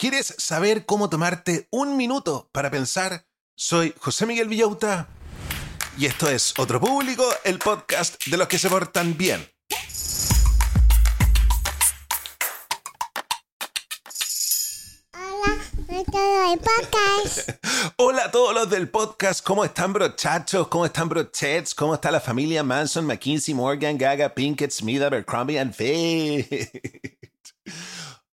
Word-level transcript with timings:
¿Quieres 0.00 0.34
saber 0.38 0.86
cómo 0.86 1.10
tomarte 1.10 1.68
un 1.70 1.98
minuto 1.98 2.48
para 2.52 2.70
pensar? 2.70 3.26
Soy 3.54 3.94
José 3.98 4.24
Miguel 4.24 4.48
Villauta 4.48 5.08
y 5.98 6.06
esto 6.06 6.26
es 6.26 6.54
Otro 6.58 6.80
Público, 6.80 7.22
el 7.44 7.58
podcast 7.58 8.16
de 8.24 8.38
los 8.38 8.48
que 8.48 8.58
se 8.58 8.70
portan 8.70 9.18
bien. 9.18 9.46
Hola 17.96 18.24
a 18.24 18.30
todos 18.30 18.54
los 18.54 18.70
del 18.70 18.88
podcast, 18.88 19.44
¿cómo 19.44 19.66
están 19.66 19.92
brochachos? 19.92 20.68
¿Cómo 20.68 20.86
están 20.86 21.10
brochets? 21.10 21.74
¿Cómo 21.74 21.92
está 21.92 22.10
la 22.10 22.20
familia 22.20 22.62
Manson, 22.62 23.04
McKinsey, 23.04 23.52
Morgan, 23.52 23.98
Gaga, 23.98 24.34
Pinkett, 24.34 24.70
Smith, 24.70 25.02
Abercrombie 25.02 25.58
and 25.58 25.74
Fitch? 25.74 26.72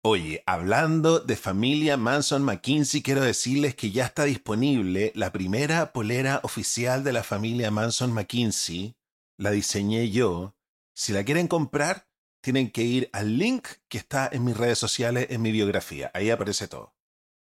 Oye, 0.03 0.43
hablando 0.45 1.19
de 1.19 1.35
familia 1.35 1.97
Manson 1.97 2.43
McKinsey, 2.43 3.01
quiero 3.01 3.21
decirles 3.21 3.75
que 3.75 3.91
ya 3.91 4.05
está 4.05 4.23
disponible 4.23 5.11
la 5.15 5.31
primera 5.31 5.91
polera 5.91 6.39
oficial 6.43 7.03
de 7.03 7.13
la 7.13 7.23
familia 7.23 7.71
Manson 7.71 8.13
McKinsey. 8.13 8.95
La 9.37 9.51
diseñé 9.51 10.09
yo. 10.09 10.55
Si 10.95 11.13
la 11.13 11.23
quieren 11.23 11.47
comprar, 11.47 12.07
tienen 12.41 12.71
que 12.71 12.83
ir 12.83 13.09
al 13.11 13.37
link 13.37 13.67
que 13.89 13.97
está 13.97 14.29
en 14.31 14.45
mis 14.45 14.55
redes 14.55 14.77
sociales, 14.77 15.27
en 15.29 15.41
mi 15.41 15.51
biografía. 15.51 16.11
Ahí 16.13 16.29
aparece 16.29 16.67
todo. 16.67 16.95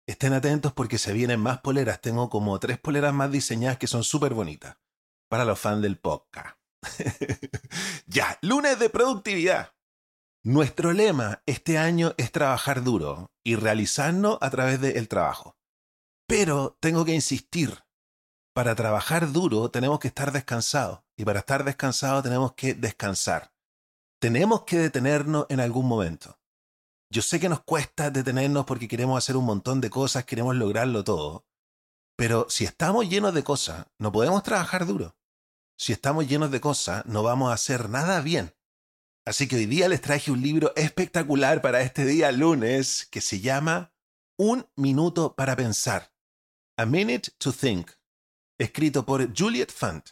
Estén 0.06 0.32
atentos 0.32 0.72
porque 0.72 0.98
se 0.98 1.12
vienen 1.12 1.40
más 1.40 1.60
poleras. 1.60 2.00
Tengo 2.00 2.28
como 2.28 2.58
tres 2.58 2.78
poleras 2.78 3.14
más 3.14 3.30
diseñadas 3.30 3.78
que 3.78 3.86
son 3.86 4.04
súper 4.04 4.34
bonitas. 4.34 4.76
Para 5.28 5.44
los 5.44 5.58
fans 5.58 5.80
del 5.82 5.98
podcast. 5.98 6.58
ya, 8.06 8.38
lunes 8.42 8.78
de 8.78 8.90
productividad. 8.90 9.72
Nuestro 10.44 10.92
lema 10.92 11.40
este 11.46 11.78
año 11.78 12.14
es 12.16 12.32
trabajar 12.32 12.82
duro 12.82 13.30
y 13.44 13.54
realizarnos 13.54 14.38
a 14.40 14.50
través 14.50 14.80
del 14.80 15.06
trabajo. 15.06 15.56
Pero 16.26 16.76
tengo 16.80 17.04
que 17.04 17.14
insistir, 17.14 17.84
para 18.52 18.74
trabajar 18.74 19.30
duro 19.30 19.70
tenemos 19.70 20.00
que 20.00 20.08
estar 20.08 20.32
descansados 20.32 21.04
y 21.16 21.24
para 21.24 21.38
estar 21.38 21.62
descansados 21.62 22.24
tenemos 22.24 22.54
que 22.54 22.74
descansar. 22.74 23.52
Tenemos 24.20 24.64
que 24.64 24.78
detenernos 24.78 25.46
en 25.48 25.60
algún 25.60 25.86
momento. 25.86 26.40
Yo 27.08 27.22
sé 27.22 27.38
que 27.38 27.48
nos 27.48 27.62
cuesta 27.62 28.10
detenernos 28.10 28.64
porque 28.64 28.88
queremos 28.88 29.18
hacer 29.18 29.36
un 29.36 29.44
montón 29.44 29.80
de 29.80 29.90
cosas, 29.90 30.24
queremos 30.24 30.56
lograrlo 30.56 31.04
todo, 31.04 31.46
pero 32.16 32.46
si 32.50 32.64
estamos 32.64 33.08
llenos 33.08 33.32
de 33.32 33.44
cosas, 33.44 33.86
no 33.96 34.10
podemos 34.10 34.42
trabajar 34.42 34.86
duro. 34.86 35.16
Si 35.78 35.92
estamos 35.92 36.26
llenos 36.26 36.50
de 36.50 36.60
cosas, 36.60 37.06
no 37.06 37.22
vamos 37.22 37.50
a 37.50 37.54
hacer 37.54 37.88
nada 37.88 38.20
bien. 38.22 38.52
Así 39.24 39.46
que 39.46 39.54
hoy 39.54 39.66
día 39.66 39.88
les 39.88 40.00
traje 40.00 40.32
un 40.32 40.42
libro 40.42 40.72
espectacular 40.74 41.62
para 41.62 41.82
este 41.82 42.04
día 42.04 42.32
lunes 42.32 43.06
que 43.08 43.20
se 43.20 43.40
llama 43.40 43.94
Un 44.36 44.66
minuto 44.74 45.36
para 45.36 45.54
pensar. 45.54 46.12
A 46.76 46.86
Minute 46.86 47.30
to 47.38 47.52
Think, 47.52 47.92
escrito 48.58 49.06
por 49.06 49.32
Juliet 49.36 49.70
Fant, 49.70 50.08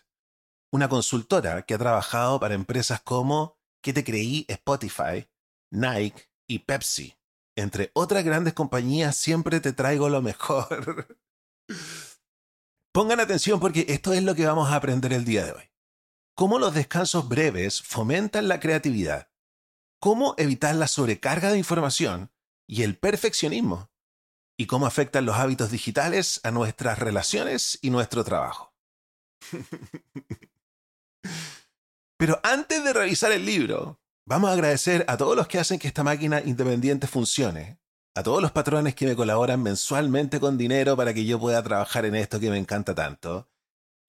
una 0.72 0.88
consultora 0.88 1.62
que 1.62 1.74
ha 1.74 1.78
trabajado 1.78 2.38
para 2.38 2.54
empresas 2.54 3.00
como 3.00 3.58
¿Qué 3.82 3.92
te 3.92 4.04
creí? 4.04 4.44
Spotify, 4.46 5.28
Nike 5.72 6.30
y 6.46 6.60
Pepsi. 6.60 7.16
Entre 7.56 7.90
otras 7.94 8.22
grandes 8.24 8.52
compañías 8.52 9.16
siempre 9.16 9.58
te 9.60 9.72
traigo 9.72 10.08
lo 10.08 10.22
mejor. 10.22 11.18
Pongan 12.92 13.20
atención 13.20 13.58
porque 13.58 13.86
esto 13.88 14.12
es 14.12 14.22
lo 14.22 14.34
que 14.34 14.46
vamos 14.46 14.70
a 14.70 14.76
aprender 14.76 15.12
el 15.14 15.24
día 15.24 15.46
de 15.46 15.52
hoy 15.52 15.69
cómo 16.40 16.58
los 16.58 16.72
descansos 16.72 17.28
breves 17.28 17.82
fomentan 17.82 18.48
la 18.48 18.60
creatividad, 18.60 19.28
cómo 19.98 20.34
evitar 20.38 20.74
la 20.74 20.88
sobrecarga 20.88 21.52
de 21.52 21.58
información 21.58 22.32
y 22.66 22.82
el 22.82 22.96
perfeccionismo, 22.96 23.90
y 24.56 24.64
cómo 24.64 24.86
afectan 24.86 25.26
los 25.26 25.36
hábitos 25.36 25.70
digitales 25.70 26.40
a 26.42 26.50
nuestras 26.50 26.98
relaciones 26.98 27.78
y 27.82 27.90
nuestro 27.90 28.24
trabajo. 28.24 28.74
Pero 32.16 32.40
antes 32.42 32.84
de 32.84 32.94
revisar 32.94 33.32
el 33.32 33.44
libro, 33.44 34.00
vamos 34.26 34.48
a 34.48 34.54
agradecer 34.54 35.04
a 35.08 35.18
todos 35.18 35.36
los 35.36 35.46
que 35.46 35.58
hacen 35.58 35.78
que 35.78 35.88
esta 35.88 36.04
máquina 36.04 36.40
independiente 36.40 37.06
funcione, 37.06 37.82
a 38.14 38.22
todos 38.22 38.40
los 38.40 38.52
patrones 38.52 38.94
que 38.94 39.04
me 39.04 39.14
colaboran 39.14 39.62
mensualmente 39.62 40.40
con 40.40 40.56
dinero 40.56 40.96
para 40.96 41.12
que 41.12 41.26
yo 41.26 41.38
pueda 41.38 41.62
trabajar 41.62 42.06
en 42.06 42.14
esto 42.14 42.40
que 42.40 42.48
me 42.48 42.56
encanta 42.56 42.94
tanto, 42.94 43.49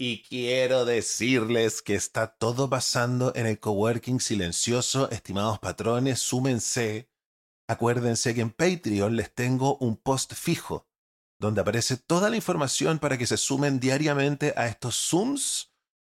y 0.03 0.23
quiero 0.23 0.83
decirles 0.83 1.83
que 1.83 1.93
está 1.93 2.25
todo 2.25 2.67
pasando 2.67 3.33
en 3.35 3.45
el 3.45 3.59
coworking 3.59 4.19
silencioso, 4.19 5.11
estimados 5.11 5.59
patrones, 5.59 6.19
súmense. 6.19 7.07
Acuérdense 7.67 8.33
que 8.33 8.41
en 8.41 8.49
Patreon 8.49 9.15
les 9.15 9.31
tengo 9.31 9.77
un 9.77 9.97
post 9.97 10.33
fijo, 10.33 10.89
donde 11.39 11.61
aparece 11.61 11.97
toda 11.97 12.31
la 12.31 12.35
información 12.35 12.97
para 12.97 13.15
que 13.15 13.27
se 13.27 13.37
sumen 13.37 13.79
diariamente 13.79 14.55
a 14.57 14.65
estos 14.65 14.95
Zooms, 14.95 15.71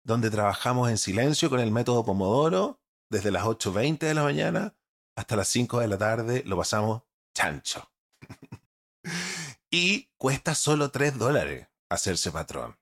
donde 0.05 0.29
trabajamos 0.29 0.91
en 0.91 0.99
silencio 0.99 1.49
con 1.49 1.59
el 1.59 1.71
método 1.71 2.05
Pomodoro, 2.05 2.79
desde 3.09 3.31
las 3.31 3.45
8.20 3.45 3.97
de 3.97 4.13
la 4.13 4.21
mañana 4.21 4.75
hasta 5.17 5.35
las 5.35 5.47
5 5.47 5.79
de 5.79 5.87
la 5.87 5.97
tarde, 5.97 6.43
lo 6.45 6.55
pasamos 6.55 7.01
chancho. 7.35 7.91
y 9.71 10.11
cuesta 10.17 10.53
solo 10.53 10.91
3 10.91 11.17
dólares 11.17 11.67
hacerse 11.89 12.29
patrón. 12.29 12.80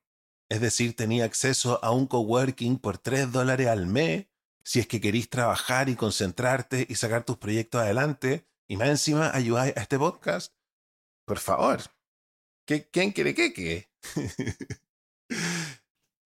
Es 0.50 0.60
decir, 0.60 0.96
tenía 0.96 1.24
acceso 1.24 1.82
a 1.84 1.92
un 1.92 2.08
coworking 2.08 2.78
por 2.78 2.98
3 2.98 3.30
dólares 3.30 3.68
al 3.68 3.86
mes 3.86 4.26
si 4.64 4.80
es 4.80 4.86
que 4.86 5.00
queréis 5.00 5.30
trabajar 5.30 5.88
y 5.88 5.96
concentrarte 5.96 6.86
y 6.88 6.96
sacar 6.96 7.24
tus 7.24 7.38
proyectos 7.38 7.80
adelante 7.80 8.46
y 8.68 8.76
más 8.76 8.88
encima 8.88 9.30
ayudáis 9.34 9.76
a 9.76 9.80
este 9.80 9.98
podcast. 9.98 10.52
Por 11.24 11.38
favor. 11.38 11.80
¿Quién 12.66 13.12
quiere 13.12 13.34
que 13.34 13.52
qué? 13.52 13.90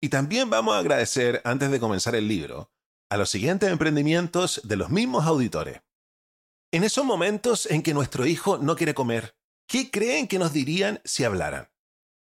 y 0.00 0.08
también 0.08 0.50
vamos 0.50 0.74
a 0.74 0.78
agradecer, 0.78 1.40
antes 1.44 1.70
de 1.70 1.80
comenzar 1.80 2.14
el 2.14 2.28
libro, 2.28 2.70
a 3.10 3.16
los 3.16 3.30
siguientes 3.30 3.70
emprendimientos 3.70 4.60
de 4.64 4.76
los 4.76 4.90
mismos 4.90 5.26
auditores. 5.26 5.80
En 6.70 6.84
esos 6.84 7.04
momentos 7.04 7.66
en 7.66 7.82
que 7.82 7.94
nuestro 7.94 8.26
hijo 8.26 8.58
no 8.58 8.76
quiere 8.76 8.94
comer, 8.94 9.36
¿qué 9.66 9.90
creen 9.90 10.28
que 10.28 10.38
nos 10.38 10.52
dirían 10.52 11.00
si 11.04 11.24
hablaran? 11.24 11.70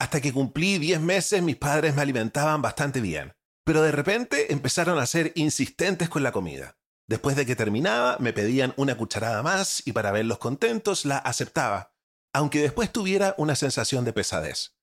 Hasta 0.00 0.22
que 0.22 0.32
cumplí 0.32 0.78
10 0.78 0.98
meses 1.02 1.42
mis 1.42 1.56
padres 1.56 1.94
me 1.94 2.00
alimentaban 2.00 2.62
bastante 2.62 3.02
bien, 3.02 3.34
pero 3.64 3.82
de 3.82 3.92
repente 3.92 4.50
empezaron 4.50 4.98
a 4.98 5.04
ser 5.04 5.30
insistentes 5.34 6.08
con 6.08 6.22
la 6.22 6.32
comida. 6.32 6.78
Después 7.06 7.36
de 7.36 7.44
que 7.44 7.54
terminaba, 7.54 8.16
me 8.18 8.32
pedían 8.32 8.72
una 8.78 8.96
cucharada 8.96 9.42
más 9.42 9.86
y 9.86 9.92
para 9.92 10.10
verlos 10.10 10.38
contentos 10.38 11.04
la 11.04 11.18
aceptaba, 11.18 11.92
aunque 12.32 12.62
después 12.62 12.90
tuviera 12.90 13.34
una 13.36 13.54
sensación 13.54 14.06
de 14.06 14.14
pesadez. 14.14 14.74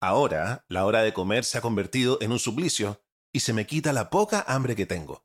Ahora, 0.00 0.64
la 0.68 0.84
hora 0.86 1.02
de 1.02 1.12
comer 1.14 1.44
se 1.44 1.58
ha 1.58 1.60
convertido 1.60 2.18
en 2.20 2.32
un 2.32 2.40
suplicio 2.40 3.00
y 3.32 3.40
se 3.40 3.52
me 3.52 3.66
quita 3.66 3.92
la 3.92 4.10
poca 4.10 4.44
hambre 4.48 4.74
que 4.74 4.86
tengo. 4.86 5.24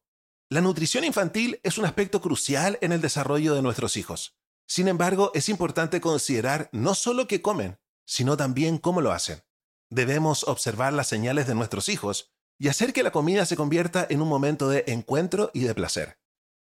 La 0.51 0.61
nutrición 0.61 1.03
infantil 1.05 1.59
es 1.63 1.79
un 1.79 1.85
aspecto 1.85 2.21
crucial 2.21 2.77
en 2.81 2.91
el 2.91 3.01
desarrollo 3.01 3.55
de 3.55 3.63
nuestros 3.63 3.97
hijos. 3.97 4.37
Sin 4.67 4.87
embargo, 4.87 5.31
es 5.33 5.49
importante 5.49 6.01
considerar 6.01 6.69
no 6.71 6.93
solo 6.93 7.27
qué 7.27 7.41
comen, 7.41 7.79
sino 8.09 8.35
también 8.35 8.79
cómo 8.79 9.01
lo 9.01 9.11
hacen. 9.11 9.43
Debemos 9.91 10.43
observar 10.45 10.93
las 10.93 11.07
señales 11.07 11.45
de 11.45 11.53
nuestros 11.53 11.89
hijos 11.89 12.33
y 12.57 12.67
hacer 12.67 12.91
que 12.91 13.03
la 13.03 13.11
comida 13.11 13.45
se 13.45 13.55
convierta 13.55 14.05
en 14.09 14.23
un 14.23 14.27
momento 14.27 14.67
de 14.67 14.83
encuentro 14.87 15.51
y 15.53 15.61
de 15.61 15.75
placer. 15.75 16.17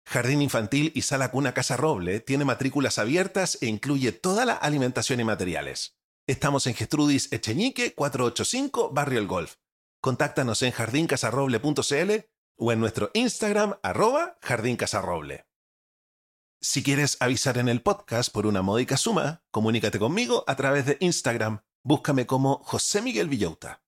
Jardín 0.07 0.43
Infantil 0.43 0.93
y 0.95 1.03
Sala 1.03 1.31
Cuna 1.31 1.55
Casa 1.55 1.79
Roble 1.79 2.21
tiene 2.21 2.45
matrículas 2.45 2.99
abiertas 2.99 3.57
e 3.63 3.67
incluye 3.67 4.13
toda 4.13 4.45
la 4.45 4.53
alimentación 4.53 5.21
y 5.21 5.25
materiales. 5.25 5.97
Estamos 6.27 6.67
en 6.67 6.75
Gestrudis 6.75 7.33
Echeñique 7.33 7.95
485 7.95 8.91
Barrio 8.93 9.19
El 9.19 9.27
Golf. 9.27 9.55
Contáctanos 10.03 10.61
en 10.61 10.73
jardincasarroble.cl 10.73 12.13
o 12.59 12.73
en 12.73 12.81
nuestro 12.81 13.11
Instagram 13.15 13.77
arroba 13.83 14.37
jardincasarroble. 14.43 15.48
Si 16.61 16.83
quieres 16.83 17.17
avisar 17.21 17.57
en 17.59 17.69
el 17.69 17.83
podcast 17.83 18.33
por 18.33 18.45
una 18.45 18.63
módica 18.63 18.97
suma, 18.97 19.45
comunícate 19.53 20.01
conmigo 20.01 20.43
a 20.49 20.57
través 20.57 20.87
de 20.87 20.97
Instagram. 20.99 21.63
Búscame 21.85 22.27
como 22.27 22.59
José 22.65 23.01
Miguel 23.01 23.29
Villauta. 23.29 23.85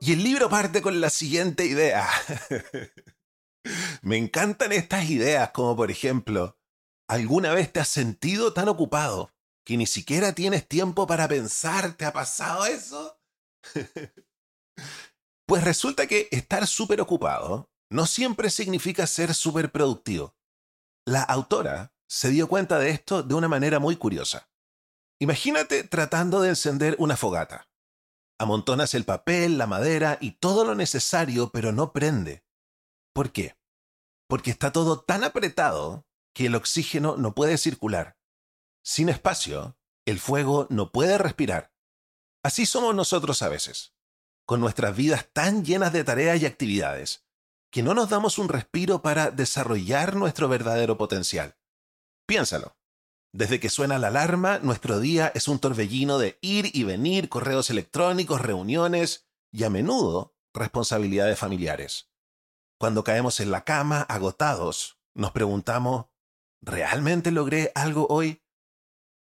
Y 0.00 0.12
el 0.12 0.24
libro 0.24 0.50
parte 0.50 0.82
con 0.82 1.00
la 1.00 1.10
siguiente 1.10 1.64
idea. 1.64 2.10
Me 4.02 4.16
encantan 4.16 4.72
estas 4.72 5.08
ideas, 5.08 5.50
como 5.50 5.76
por 5.76 5.92
ejemplo, 5.92 6.58
¿alguna 7.08 7.54
vez 7.54 7.72
te 7.72 7.78
has 7.78 7.88
sentido 7.88 8.52
tan 8.52 8.68
ocupado 8.68 9.32
que 9.64 9.76
ni 9.76 9.86
siquiera 9.86 10.32
tienes 10.32 10.66
tiempo 10.66 11.06
para 11.06 11.28
pensar? 11.28 11.92
¿Te 11.96 12.04
ha 12.04 12.12
pasado 12.12 12.66
eso? 12.66 13.16
Pues 15.46 15.64
resulta 15.64 16.06
que 16.06 16.28
estar 16.30 16.66
súper 16.66 17.00
ocupado 17.00 17.70
no 17.90 18.06
siempre 18.06 18.50
significa 18.50 19.06
ser 19.06 19.34
súper 19.34 19.70
productivo. 19.70 20.34
La 21.06 21.22
autora 21.22 21.92
se 22.08 22.30
dio 22.30 22.48
cuenta 22.48 22.78
de 22.78 22.90
esto 22.90 23.22
de 23.22 23.34
una 23.34 23.48
manera 23.48 23.78
muy 23.78 23.96
curiosa. 23.96 24.48
Imagínate 25.20 25.84
tratando 25.84 26.40
de 26.40 26.50
encender 26.50 26.96
una 26.98 27.16
fogata. 27.16 27.68
Amontonas 28.38 28.94
el 28.94 29.04
papel, 29.04 29.58
la 29.58 29.66
madera 29.66 30.18
y 30.20 30.32
todo 30.32 30.64
lo 30.64 30.74
necesario, 30.74 31.50
pero 31.50 31.72
no 31.72 31.92
prende. 31.92 32.44
¿Por 33.12 33.30
qué? 33.30 33.56
porque 34.28 34.50
está 34.50 34.72
todo 34.72 35.00
tan 35.00 35.24
apretado 35.24 36.06
que 36.34 36.46
el 36.46 36.54
oxígeno 36.54 37.16
no 37.16 37.34
puede 37.34 37.58
circular. 37.58 38.18
Sin 38.84 39.08
espacio, 39.08 39.78
el 40.06 40.18
fuego 40.18 40.66
no 40.70 40.90
puede 40.90 41.18
respirar. 41.18 41.72
Así 42.42 42.66
somos 42.66 42.94
nosotros 42.94 43.42
a 43.42 43.48
veces, 43.48 43.93
con 44.46 44.60
nuestras 44.60 44.96
vidas 44.96 45.28
tan 45.32 45.64
llenas 45.64 45.92
de 45.92 46.04
tareas 46.04 46.40
y 46.40 46.46
actividades, 46.46 47.24
que 47.70 47.82
no 47.82 47.94
nos 47.94 48.10
damos 48.10 48.38
un 48.38 48.48
respiro 48.48 49.02
para 49.02 49.30
desarrollar 49.30 50.16
nuestro 50.16 50.48
verdadero 50.48 50.96
potencial. 50.96 51.56
Piénsalo. 52.26 52.76
Desde 53.32 53.58
que 53.58 53.68
suena 53.68 53.98
la 53.98 54.08
alarma, 54.08 54.60
nuestro 54.60 55.00
día 55.00 55.32
es 55.34 55.48
un 55.48 55.58
torbellino 55.58 56.18
de 56.18 56.38
ir 56.40 56.70
y 56.72 56.84
venir, 56.84 57.28
correos 57.28 57.68
electrónicos, 57.70 58.40
reuniones 58.40 59.26
y 59.50 59.64
a 59.64 59.70
menudo 59.70 60.36
responsabilidades 60.54 61.36
familiares. 61.38 62.10
Cuando 62.78 63.02
caemos 63.02 63.40
en 63.40 63.50
la 63.50 63.64
cama 63.64 64.02
agotados, 64.02 65.00
nos 65.14 65.32
preguntamos, 65.32 66.06
¿realmente 66.60 67.32
logré 67.32 67.72
algo 67.74 68.06
hoy? 68.08 68.42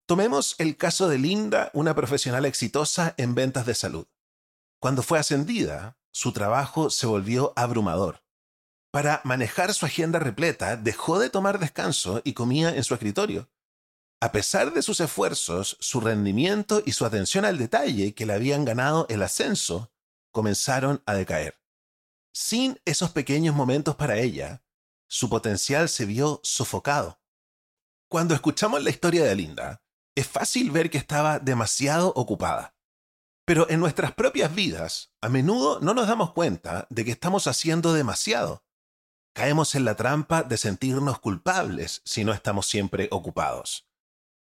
Tomemos 0.07 0.55
el 0.57 0.75
caso 0.75 1.07
de 1.07 1.19
Linda, 1.19 1.69
una 1.73 1.93
profesional 1.93 2.45
exitosa 2.45 3.13
en 3.17 3.35
ventas 3.35 3.67
de 3.67 3.75
salud. 3.75 4.07
Cuando 4.79 5.03
fue 5.03 5.19
ascendida, 5.19 5.97
su 6.11 6.31
trabajo 6.31 6.89
se 6.89 7.05
volvió 7.05 7.53
abrumador. 7.55 8.23
Para 8.91 9.21
manejar 9.23 9.73
su 9.73 9.85
agenda 9.85 10.19
repleta, 10.19 10.77
dejó 10.77 11.19
de 11.19 11.29
tomar 11.29 11.59
descanso 11.59 12.21
y 12.23 12.33
comía 12.33 12.75
en 12.75 12.83
su 12.83 12.93
escritorio. 12.93 13.49
A 14.21 14.31
pesar 14.31 14.73
de 14.73 14.81
sus 14.81 14.99
esfuerzos, 14.99 15.77
su 15.79 16.01
rendimiento 16.01 16.81
y 16.85 16.93
su 16.93 17.05
atención 17.05 17.45
al 17.45 17.57
detalle 17.57 18.13
que 18.13 18.25
le 18.25 18.33
habían 18.33 18.65
ganado 18.65 19.05
el 19.09 19.21
ascenso 19.21 19.91
comenzaron 20.31 21.03
a 21.05 21.13
decaer. 21.13 21.59
Sin 22.33 22.79
esos 22.85 23.11
pequeños 23.11 23.55
momentos 23.55 23.95
para 23.95 24.17
ella, 24.17 24.63
su 25.07 25.29
potencial 25.29 25.89
se 25.89 26.05
vio 26.05 26.39
sofocado. 26.43 27.19
Cuando 28.07 28.33
escuchamos 28.33 28.83
la 28.83 28.89
historia 28.89 29.23
de 29.23 29.35
Linda, 29.35 29.83
es 30.15 30.27
fácil 30.27 30.71
ver 30.71 30.89
que 30.89 30.97
estaba 30.97 31.39
demasiado 31.39 32.11
ocupada. 32.15 32.75
Pero 33.49 33.67
en 33.71 33.79
nuestras 33.79 34.13
propias 34.13 34.53
vidas, 34.53 35.11
a 35.21 35.27
menudo 35.27 35.79
no 35.79 35.95
nos 35.95 36.07
damos 36.07 36.33
cuenta 36.33 36.85
de 36.91 37.03
que 37.03 37.09
estamos 37.09 37.47
haciendo 37.47 37.93
demasiado. 37.93 38.63
Caemos 39.33 39.73
en 39.73 39.85
la 39.85 39.95
trampa 39.95 40.43
de 40.43 40.55
sentirnos 40.55 41.17
culpables 41.17 42.03
si 42.05 42.23
no 42.23 42.31
estamos 42.31 42.67
siempre 42.67 43.07
ocupados. 43.09 43.89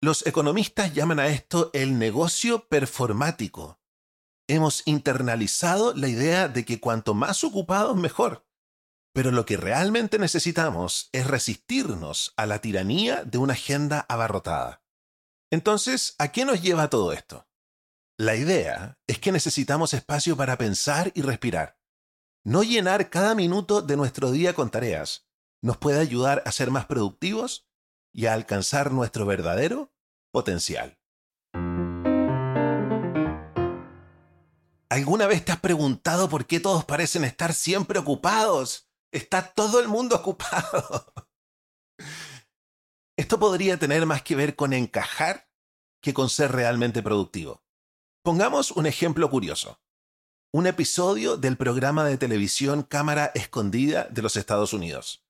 Los 0.02 0.28
economistas 0.28 0.94
llaman 0.94 1.22
a 1.22 1.28
esto 1.28 1.70
el 1.72 2.00
negocio 2.00 2.68
performático. 2.68 3.80
Hemos 4.50 4.86
internalizado 4.86 5.94
la 5.94 6.10
idea 6.10 6.50
de 6.50 6.66
que 6.66 6.82
cuanto 6.82 7.14
más 7.14 7.46
ocupados 7.46 7.96
mejor. 7.96 8.46
Pero 9.14 9.32
lo 9.32 9.46
que 9.46 9.56
realmente 9.56 10.20
necesitamos 10.20 11.08
es 11.14 11.28
resistirnos 11.28 12.34
a 12.36 12.46
la 12.46 12.60
tiranía 12.60 13.24
de 13.24 13.38
una 13.38 13.54
agenda 13.54 14.06
abarrotada. 14.10 14.84
Entonces, 15.50 16.14
¿a 16.18 16.34
qué 16.34 16.44
nos 16.44 16.62
lleva 16.62 16.90
todo 16.90 17.14
esto? 17.14 17.48
La 18.22 18.36
idea 18.36 19.00
es 19.08 19.18
que 19.18 19.32
necesitamos 19.32 19.96
espacio 19.96 20.38
para 20.38 20.56
pensar 20.56 21.12
y 21.16 21.24
respirar. 21.24 21.80
No 22.44 22.62
llenar 22.62 23.10
cada 23.10 23.34
minuto 23.34 23.82
de 23.82 23.98
nuestro 23.98 24.30
día 24.30 24.54
con 24.54 24.70
tareas 24.70 25.28
nos 25.60 25.78
puede 25.78 26.00
ayudar 26.00 26.44
a 26.46 26.52
ser 26.52 26.70
más 26.70 26.86
productivos 26.86 27.68
y 28.14 28.28
a 28.28 28.34
alcanzar 28.34 28.92
nuestro 28.92 29.26
verdadero 29.26 29.92
potencial. 30.32 31.00
¿Alguna 34.92 35.26
vez 35.26 35.44
te 35.44 35.54
has 35.54 35.60
preguntado 35.60 36.30
por 36.30 36.46
qué 36.46 36.60
todos 36.60 36.86
parecen 36.86 37.24
estar 37.24 37.56
siempre 37.56 37.98
ocupados? 37.98 38.88
Está 39.12 39.52
todo 39.52 39.80
el 39.80 39.88
mundo 39.88 40.16
ocupado. 40.16 41.12
Esto 43.18 43.40
podría 43.40 43.80
tener 43.80 44.06
más 44.06 44.22
que 44.22 44.36
ver 44.36 44.56
con 44.56 44.74
encajar 44.74 45.50
que 46.04 46.14
con 46.14 46.30
ser 46.30 46.52
realmente 46.52 47.02
productivo. 47.02 47.64
Pongamos 48.24 48.70
un 48.70 48.86
ejemplo 48.86 49.32
curioso. 49.32 49.82
Un 50.54 50.68
episodio 50.68 51.38
del 51.38 51.58
programa 51.58 52.06
de 52.06 52.20
televisión 52.20 52.84
Cámara 52.84 53.32
Escondida 53.34 54.04
de 54.12 54.22
los 54.22 54.36
Estados 54.36 54.74
Unidos. 54.74 55.26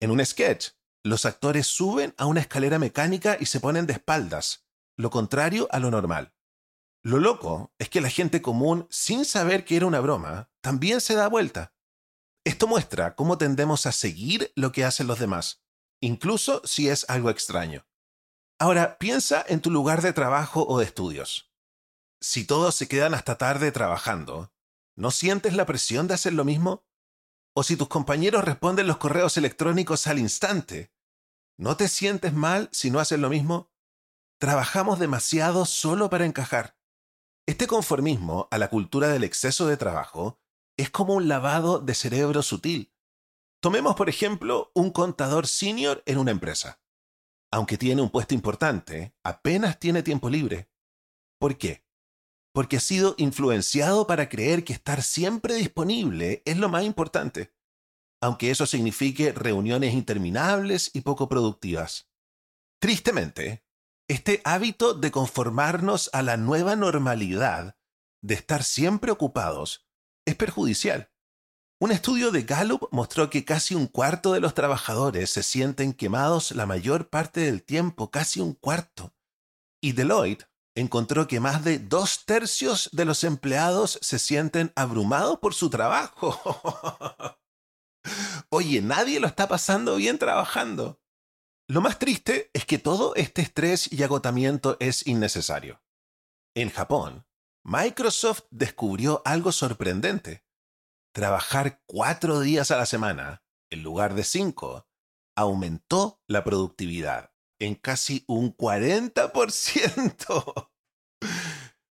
En 0.00 0.10
un 0.10 0.26
sketch, 0.26 0.70
los 1.04 1.24
actores 1.24 1.68
suben 1.68 2.14
a 2.16 2.26
una 2.26 2.40
escalera 2.40 2.80
mecánica 2.80 3.36
y 3.38 3.46
se 3.46 3.60
ponen 3.60 3.86
de 3.86 3.92
espaldas, 3.92 4.66
lo 4.96 5.10
contrario 5.10 5.68
a 5.70 5.78
lo 5.78 5.92
normal. 5.92 6.34
Lo 7.04 7.20
loco 7.20 7.72
es 7.78 7.88
que 7.90 8.00
la 8.00 8.10
gente 8.10 8.42
común, 8.42 8.88
sin 8.90 9.24
saber 9.24 9.64
que 9.64 9.76
era 9.76 9.86
una 9.86 10.00
broma, 10.00 10.50
también 10.60 11.00
se 11.00 11.14
da 11.14 11.28
vuelta. 11.28 11.76
Esto 12.44 12.66
muestra 12.66 13.14
cómo 13.14 13.38
tendemos 13.38 13.86
a 13.86 13.92
seguir 13.92 14.50
lo 14.56 14.72
que 14.72 14.84
hacen 14.84 15.06
los 15.06 15.20
demás, 15.20 15.62
incluso 16.00 16.60
si 16.64 16.88
es 16.88 17.08
algo 17.08 17.30
extraño. 17.30 17.86
Ahora, 18.58 18.98
piensa 18.98 19.44
en 19.46 19.60
tu 19.60 19.70
lugar 19.70 20.02
de 20.02 20.12
trabajo 20.12 20.66
o 20.66 20.80
de 20.80 20.86
estudios. 20.86 21.52
Si 22.20 22.44
todos 22.44 22.74
se 22.74 22.88
quedan 22.88 23.14
hasta 23.14 23.38
tarde 23.38 23.72
trabajando, 23.72 24.52
¿no 24.96 25.10
sientes 25.10 25.54
la 25.54 25.66
presión 25.66 26.08
de 26.08 26.14
hacer 26.14 26.32
lo 26.32 26.44
mismo? 26.44 26.84
O 27.54 27.62
si 27.62 27.76
tus 27.76 27.88
compañeros 27.88 28.44
responden 28.44 28.86
los 28.86 28.98
correos 28.98 29.36
electrónicos 29.36 30.06
al 30.06 30.18
instante, 30.18 30.92
¿No 31.58 31.78
te 31.78 31.88
sientes 31.88 32.34
mal 32.34 32.68
si 32.70 32.90
no 32.90 33.00
haces 33.00 33.18
lo 33.18 33.30
mismo? 33.30 33.70
Trabajamos 34.38 34.98
demasiado 34.98 35.64
solo 35.64 36.10
para 36.10 36.26
encajar. 36.26 36.76
Este 37.46 37.66
conformismo 37.66 38.46
a 38.50 38.58
la 38.58 38.68
cultura 38.68 39.08
del 39.08 39.24
exceso 39.24 39.66
de 39.66 39.78
trabajo 39.78 40.38
es 40.76 40.90
como 40.90 41.14
un 41.14 41.28
lavado 41.28 41.78
de 41.78 41.94
cerebro 41.94 42.42
sutil. 42.42 42.92
Tomemos, 43.62 43.96
por 43.96 44.10
ejemplo, 44.10 44.70
un 44.74 44.90
contador 44.90 45.46
senior 45.46 46.02
en 46.04 46.18
una 46.18 46.30
empresa. 46.30 46.82
Aunque 47.50 47.78
tiene 47.78 48.02
un 48.02 48.10
puesto 48.10 48.34
importante, 48.34 49.16
apenas 49.22 49.80
tiene 49.80 50.02
tiempo 50.02 50.28
libre. 50.28 50.68
¿Por 51.38 51.56
qué? 51.56 51.85
Porque 52.56 52.78
ha 52.78 52.80
sido 52.80 53.14
influenciado 53.18 54.06
para 54.06 54.30
creer 54.30 54.64
que 54.64 54.72
estar 54.72 55.02
siempre 55.02 55.54
disponible 55.54 56.42
es 56.44 56.56
lo 56.56 56.70
más 56.70 56.84
importante 56.84 57.52
aunque 58.20 58.50
eso 58.50 58.66
signifique 58.66 59.32
reuniones 59.32 59.94
interminables 59.94 60.90
y 60.94 61.02
poco 61.02 61.28
productivas. 61.28 62.08
Tristemente, 62.80 63.64
este 64.08 64.40
hábito 64.44 64.94
de 64.94 65.10
conformarnos 65.10 66.10
a 66.12 66.22
la 66.22 66.36
nueva 66.36 66.76
normalidad, 66.76 67.76
de 68.22 68.34
estar 68.34 68.62
siempre 68.62 69.10
ocupados, 69.10 69.86
es 70.26 70.34
perjudicial. 70.34 71.10
Un 71.78 71.92
estudio 71.92 72.30
de 72.30 72.42
Gallup 72.42 72.88
mostró 72.90 73.28
que 73.28 73.44
casi 73.44 73.74
un 73.74 73.86
cuarto 73.86 74.32
de 74.32 74.40
los 74.40 74.54
trabajadores 74.54 75.30
se 75.30 75.42
sienten 75.42 75.92
quemados 75.92 76.52
la 76.52 76.64
mayor 76.64 77.10
parte 77.10 77.40
del 77.40 77.62
tiempo, 77.62 78.10
casi 78.10 78.40
un 78.40 78.54
cuarto. 78.54 79.14
Y 79.82 79.92
Deloitte 79.92 80.48
encontró 80.76 81.26
que 81.26 81.40
más 81.40 81.64
de 81.64 81.78
dos 81.78 82.24
tercios 82.26 82.90
de 82.92 83.04
los 83.04 83.24
empleados 83.24 83.98
se 84.02 84.18
sienten 84.18 84.72
abrumados 84.76 85.38
por 85.40 85.54
su 85.54 85.70
trabajo. 85.70 86.38
Oye, 88.50 88.82
nadie 88.82 89.18
lo 89.18 89.26
está 89.26 89.48
pasando 89.48 89.96
bien 89.96 90.18
trabajando. 90.18 91.00
Lo 91.66 91.80
más 91.80 91.98
triste 91.98 92.50
es 92.52 92.64
que 92.66 92.78
todo 92.78 93.14
este 93.16 93.42
estrés 93.42 93.92
y 93.92 94.02
agotamiento 94.02 94.76
es 94.78 95.06
innecesario. 95.06 95.82
En 96.54 96.70
Japón, 96.70 97.26
Microsoft 97.64 98.44
descubrió 98.50 99.22
algo 99.24 99.50
sorprendente. 99.50 100.44
Trabajar 101.12 101.82
cuatro 101.86 102.40
días 102.40 102.70
a 102.70 102.76
la 102.76 102.86
semana, 102.86 103.42
en 103.70 103.82
lugar 103.82 104.14
de 104.14 104.22
cinco, 104.24 104.86
aumentó 105.34 106.22
la 106.28 106.44
productividad 106.44 107.35
en 107.58 107.74
casi 107.74 108.24
un 108.26 108.56
40%. 108.56 110.70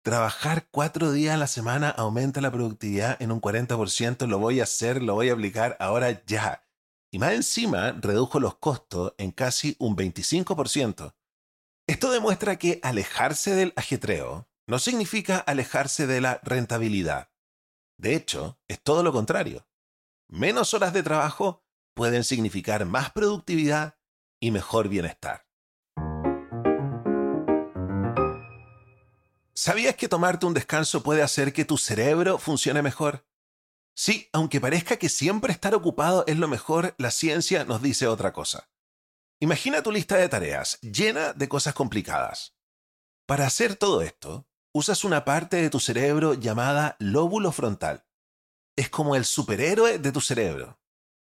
Trabajar 0.03 0.67
cuatro 0.71 1.11
días 1.11 1.35
a 1.35 1.37
la 1.37 1.45
semana 1.45 1.89
aumenta 1.89 2.41
la 2.41 2.51
productividad 2.51 3.21
en 3.21 3.31
un 3.31 3.39
40%. 3.39 4.27
Lo 4.27 4.39
voy 4.39 4.59
a 4.59 4.63
hacer, 4.63 5.03
lo 5.03 5.13
voy 5.13 5.29
a 5.29 5.33
aplicar 5.33 5.77
ahora 5.79 6.23
ya. 6.25 6.67
Y 7.13 7.19
más 7.19 7.33
encima, 7.33 7.91
redujo 7.91 8.39
los 8.39 8.55
costos 8.55 9.13
en 9.17 9.31
casi 9.31 9.75
un 9.79 9.95
25%. 9.95 11.13
Esto 11.87 12.11
demuestra 12.11 12.57
que 12.57 12.79
alejarse 12.81 13.53
del 13.53 13.73
ajetreo 13.75 14.49
no 14.67 14.79
significa 14.79 15.37
alejarse 15.37 16.07
de 16.07 16.21
la 16.21 16.39
rentabilidad. 16.43 17.29
De 17.99 18.15
hecho, 18.15 18.59
es 18.67 18.81
todo 18.81 19.03
lo 19.03 19.11
contrario. 19.11 19.67
Menos 20.29 20.73
horas 20.73 20.93
de 20.93 21.03
trabajo 21.03 21.63
pueden 21.93 22.23
significar 22.23 22.85
más 22.85 23.11
productividad 23.11 23.99
y 24.41 24.51
mejor 24.51 24.87
bienestar. 24.87 25.50
¿Sabías 29.53 29.95
que 29.95 30.07
tomarte 30.07 30.45
un 30.45 30.53
descanso 30.53 31.03
puede 31.03 31.21
hacer 31.21 31.51
que 31.51 31.65
tu 31.65 31.77
cerebro 31.77 32.37
funcione 32.37 32.81
mejor? 32.81 33.25
Sí, 33.93 34.29
aunque 34.31 34.61
parezca 34.61 34.97
que 34.97 35.09
siempre 35.09 35.51
estar 35.51 35.75
ocupado 35.75 36.23
es 36.27 36.37
lo 36.37 36.47
mejor, 36.47 36.95
la 36.97 37.11
ciencia 37.11 37.65
nos 37.65 37.81
dice 37.81 38.07
otra 38.07 38.31
cosa. 38.31 38.69
Imagina 39.39 39.83
tu 39.83 39.91
lista 39.91 40.15
de 40.15 40.29
tareas 40.29 40.79
llena 40.81 41.33
de 41.33 41.49
cosas 41.49 41.73
complicadas. 41.73 42.55
Para 43.25 43.45
hacer 43.45 43.75
todo 43.75 44.01
esto, 44.01 44.47
usas 44.73 45.03
una 45.03 45.25
parte 45.25 45.57
de 45.57 45.69
tu 45.69 45.79
cerebro 45.79 46.33
llamada 46.33 46.95
lóbulo 46.99 47.51
frontal. 47.51 48.05
Es 48.77 48.89
como 48.89 49.15
el 49.15 49.25
superhéroe 49.25 49.99
de 49.99 50.11
tu 50.11 50.21
cerebro. 50.21 50.79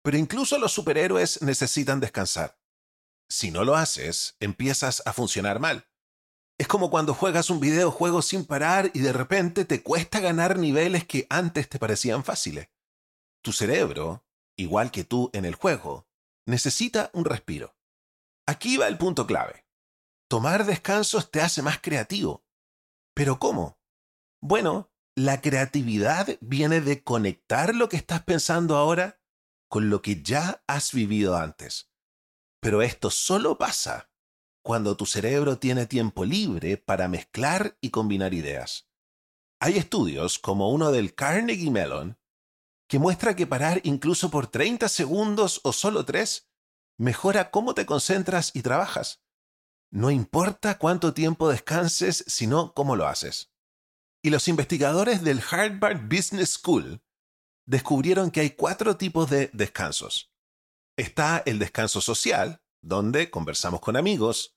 Pero 0.03 0.17
incluso 0.17 0.59
los 0.59 0.71
superhéroes 0.71 1.41
necesitan 1.41 1.99
descansar. 1.99 2.59
Si 3.29 3.49
no 3.49 3.63
lo 3.63 3.75
haces, 3.75 4.35
empiezas 4.39 5.01
a 5.05 5.13
funcionar 5.13 5.59
mal. 5.59 5.87
Es 6.63 6.69
como 6.69 6.89
cuando 6.89 7.13
juegas 7.13 7.49
un 7.49 7.59
videojuego 7.59 8.21
sin 8.21 8.45
parar 8.45 8.89
y 8.93 8.99
de 8.99 9.11
repente 9.11 9.65
te 9.65 9.83
cuesta 9.83 10.21
ganar 10.21 10.57
niveles 10.57 11.05
que 11.05 11.27
antes 11.29 11.67
te 11.67 11.77
parecían 11.77 12.23
fáciles. 12.23 12.69
Tu 13.41 13.51
cerebro, 13.51 14.25
igual 14.55 14.89
que 14.89 15.03
tú 15.03 15.29
en 15.33 15.43
el 15.43 15.55
juego, 15.55 16.07
necesita 16.45 17.09
un 17.11 17.25
respiro. 17.25 17.75
Aquí 18.47 18.77
va 18.77 18.87
el 18.87 18.97
punto 18.97 19.27
clave. 19.27 19.65
Tomar 20.29 20.65
descansos 20.65 21.31
te 21.31 21.41
hace 21.41 21.61
más 21.61 21.81
creativo. 21.81 22.45
¿Pero 23.13 23.39
cómo? 23.39 23.77
Bueno, 24.41 24.89
la 25.17 25.41
creatividad 25.41 26.37
viene 26.39 26.79
de 26.79 27.03
conectar 27.03 27.75
lo 27.75 27.89
que 27.89 27.97
estás 27.97 28.23
pensando 28.23 28.77
ahora 28.77 29.19
con 29.67 29.89
lo 29.89 30.01
que 30.01 30.23
ya 30.23 30.63
has 30.67 30.93
vivido 30.93 31.35
antes. 31.35 31.91
Pero 32.61 32.81
esto 32.81 33.09
solo 33.09 33.57
pasa 33.57 34.12
cuando 34.63 34.97
tu 34.97 35.05
cerebro 35.05 35.59
tiene 35.59 35.85
tiempo 35.85 36.25
libre 36.25 36.77
para 36.77 37.07
mezclar 37.07 37.77
y 37.81 37.91
combinar 37.91 38.33
ideas. 38.33 38.89
Hay 39.59 39.77
estudios, 39.77 40.39
como 40.39 40.71
uno 40.71 40.91
del 40.91 41.13
Carnegie 41.13 41.69
Mellon, 41.69 42.17
que 42.87 42.97
muestra 42.97 43.35
que 43.35 43.45
parar 43.45 43.81
incluso 43.83 44.31
por 44.31 44.47
30 44.47 44.89
segundos 44.89 45.61
o 45.63 45.73
solo 45.73 46.05
3 46.05 46.49
mejora 46.97 47.51
cómo 47.51 47.73
te 47.73 47.85
concentras 47.85 48.51
y 48.53 48.61
trabajas. 48.61 49.21
No 49.91 50.09
importa 50.09 50.77
cuánto 50.77 51.13
tiempo 51.13 51.49
descanses, 51.49 52.23
sino 52.27 52.73
cómo 52.73 52.95
lo 52.95 53.07
haces. 53.07 53.51
Y 54.23 54.29
los 54.29 54.47
investigadores 54.47 55.23
del 55.23 55.41
Harvard 55.51 56.07
Business 56.07 56.53
School 56.53 57.03
descubrieron 57.65 58.31
que 58.31 58.39
hay 58.39 58.51
cuatro 58.51 58.97
tipos 58.97 59.29
de 59.29 59.49
descansos. 59.53 60.31
Está 60.97 61.43
el 61.45 61.59
descanso 61.59 62.01
social, 62.01 62.62
donde 62.83 63.31
conversamos 63.31 63.79
con 63.79 63.97
amigos. 63.97 64.55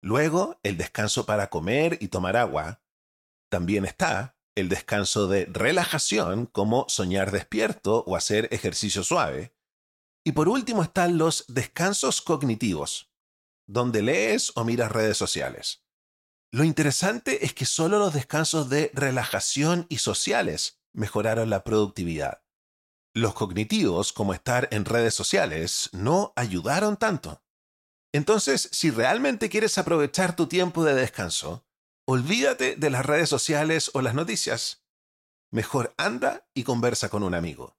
Luego, 0.00 0.58
el 0.62 0.78
descanso 0.78 1.26
para 1.26 1.50
comer 1.50 1.98
y 2.00 2.08
tomar 2.08 2.36
agua. 2.36 2.80
También 3.50 3.84
está 3.84 4.38
el 4.54 4.70
descanso 4.70 5.28
de 5.28 5.46
relajación, 5.46 6.46
como 6.46 6.86
soñar 6.88 7.30
despierto 7.30 8.04
o 8.06 8.16
hacer 8.16 8.48
ejercicio 8.52 9.02
suave. 9.02 9.54
Y 10.24 10.32
por 10.32 10.48
último 10.48 10.82
están 10.82 11.18
los 11.18 11.44
descansos 11.48 12.22
cognitivos, 12.22 13.12
donde 13.66 14.00
lees 14.00 14.52
o 14.56 14.64
miras 14.64 14.90
redes 14.90 15.18
sociales. 15.18 15.84
Lo 16.52 16.64
interesante 16.64 17.44
es 17.44 17.52
que 17.52 17.66
solo 17.66 17.98
los 17.98 18.14
descansos 18.14 18.70
de 18.70 18.90
relajación 18.94 19.86
y 19.90 19.98
sociales 19.98 20.80
mejoraron 20.94 21.50
la 21.50 21.62
productividad. 21.64 22.42
Los 23.12 23.34
cognitivos, 23.34 24.12
como 24.12 24.32
estar 24.32 24.68
en 24.70 24.84
redes 24.84 25.14
sociales, 25.14 25.90
no 25.92 26.32
ayudaron 26.36 26.96
tanto. 26.96 27.42
Entonces, 28.16 28.70
si 28.72 28.90
realmente 28.90 29.50
quieres 29.50 29.76
aprovechar 29.76 30.34
tu 30.34 30.46
tiempo 30.46 30.84
de 30.84 30.94
descanso, 30.94 31.66
olvídate 32.06 32.74
de 32.74 32.88
las 32.88 33.04
redes 33.04 33.28
sociales 33.28 33.90
o 33.92 34.00
las 34.00 34.14
noticias. 34.14 34.86
Mejor 35.50 35.92
anda 35.98 36.48
y 36.54 36.62
conversa 36.64 37.10
con 37.10 37.22
un 37.22 37.34
amigo. 37.34 37.76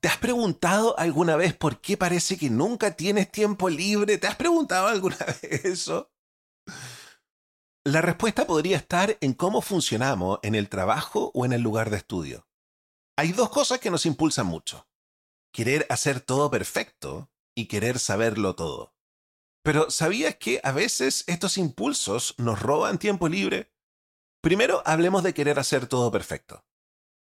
¿Te 0.00 0.08
has 0.08 0.18
preguntado 0.18 0.98
alguna 0.98 1.36
vez 1.36 1.54
por 1.54 1.80
qué 1.80 1.96
parece 1.96 2.36
que 2.36 2.50
nunca 2.50 2.96
tienes 2.96 3.30
tiempo 3.30 3.68
libre? 3.68 4.18
¿Te 4.18 4.26
has 4.26 4.34
preguntado 4.34 4.88
alguna 4.88 5.18
vez 5.40 5.64
eso? 5.66 6.10
La 7.84 8.00
respuesta 8.00 8.44
podría 8.44 8.78
estar 8.78 9.16
en 9.20 9.34
cómo 9.34 9.62
funcionamos 9.62 10.40
en 10.42 10.56
el 10.56 10.68
trabajo 10.68 11.30
o 11.32 11.44
en 11.44 11.52
el 11.52 11.62
lugar 11.62 11.90
de 11.90 11.98
estudio. 11.98 12.48
Hay 13.16 13.30
dos 13.30 13.50
cosas 13.50 13.78
que 13.78 13.92
nos 13.92 14.04
impulsan 14.04 14.46
mucho. 14.46 14.88
Querer 15.56 15.86
hacer 15.88 16.20
todo 16.20 16.50
perfecto 16.50 17.30
y 17.54 17.64
querer 17.64 17.98
saberlo 17.98 18.54
todo. 18.56 18.94
Pero 19.62 19.90
¿sabías 19.90 20.36
que 20.36 20.60
a 20.62 20.70
veces 20.70 21.24
estos 21.28 21.56
impulsos 21.56 22.34
nos 22.36 22.60
roban 22.60 22.98
tiempo 22.98 23.26
libre? 23.26 23.72
Primero 24.42 24.82
hablemos 24.84 25.22
de 25.22 25.32
querer 25.32 25.58
hacer 25.58 25.86
todo 25.86 26.12
perfecto. 26.12 26.66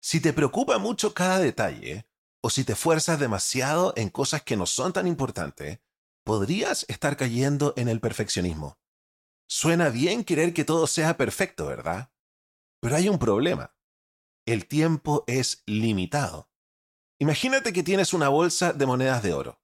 Si 0.00 0.20
te 0.20 0.32
preocupa 0.32 0.78
mucho 0.78 1.14
cada 1.14 1.40
detalle, 1.40 2.06
o 2.40 2.48
si 2.48 2.62
te 2.62 2.76
fuerzas 2.76 3.18
demasiado 3.18 3.92
en 3.96 4.08
cosas 4.08 4.44
que 4.44 4.56
no 4.56 4.66
son 4.66 4.92
tan 4.92 5.08
importantes, 5.08 5.80
podrías 6.24 6.86
estar 6.88 7.16
cayendo 7.16 7.74
en 7.76 7.88
el 7.88 7.98
perfeccionismo. 7.98 8.78
Suena 9.48 9.88
bien 9.88 10.22
querer 10.22 10.54
que 10.54 10.64
todo 10.64 10.86
sea 10.86 11.16
perfecto, 11.16 11.66
¿verdad? 11.66 12.12
Pero 12.80 12.94
hay 12.94 13.08
un 13.08 13.18
problema. 13.18 13.74
El 14.46 14.68
tiempo 14.68 15.24
es 15.26 15.64
limitado. 15.66 16.51
Imagínate 17.22 17.72
que 17.72 17.84
tienes 17.84 18.14
una 18.14 18.28
bolsa 18.28 18.72
de 18.72 18.84
monedas 18.84 19.22
de 19.22 19.32
oro. 19.32 19.62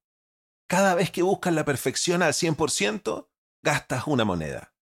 Cada 0.69 0.95
vez 0.95 1.11
que 1.11 1.23
buscas 1.23 1.53
la 1.53 1.65
perfección 1.65 2.23
al 2.23 2.31
100%, 2.31 3.27
gastas 3.61 4.07
una 4.07 4.23
moneda. 4.23 4.73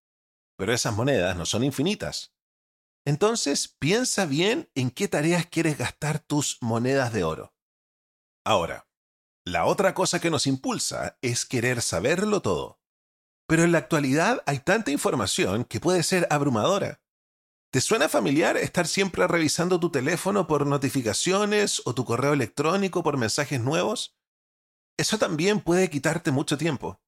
Pero 0.60 0.72
esas 0.72 0.96
monedas 0.96 1.36
no 1.36 1.48
son 1.48 1.63
infinitas. 1.63 2.36
Entonces, 3.03 3.67
piensa 3.67 4.27
bien 4.27 4.69
en 4.75 4.91
qué 4.91 5.07
tareas 5.07 5.48
quieres 5.48 5.79
gastar 5.79 6.19
tus 6.19 6.60
monedas 6.62 7.12
de 7.13 7.24
oro. 7.24 7.55
Ahora, 8.46 8.88
la 9.43 9.65
otra 9.65 9.96
cosa 9.96 10.19
que 10.19 10.29
nos 10.29 10.46
impulsa 10.46 11.17
es 11.24 11.48
querer 11.48 11.81
saberlo 11.81 12.43
todo. 12.43 12.79
Pero 13.48 13.63
en 13.63 13.72
la 13.72 13.79
actualidad 13.79 14.43
hay 14.46 14.60
tanta 14.60 14.91
información 14.91 15.65
que 15.65 15.79
puede 15.79 16.03
ser 16.03 16.27
abrumadora. 16.29 17.01
¿Te 17.77 17.81
suena 17.81 18.10
familiar 18.10 18.57
estar 18.57 18.88
siempre 18.88 19.27
revisando 19.27 19.79
tu 19.79 19.91
teléfono 19.91 20.48
por 20.48 20.65
notificaciones 20.65 21.84
o 21.86 21.93
tu 21.93 22.05
correo 22.05 22.34
electrónico 22.34 23.03
por 23.03 23.17
mensajes 23.17 23.62
nuevos? 23.62 24.17
Eso 24.98 25.19
también 25.19 25.62
puede 25.62 25.88
quitarte 25.91 26.31
mucho 26.31 26.57
tiempo. 26.57 27.00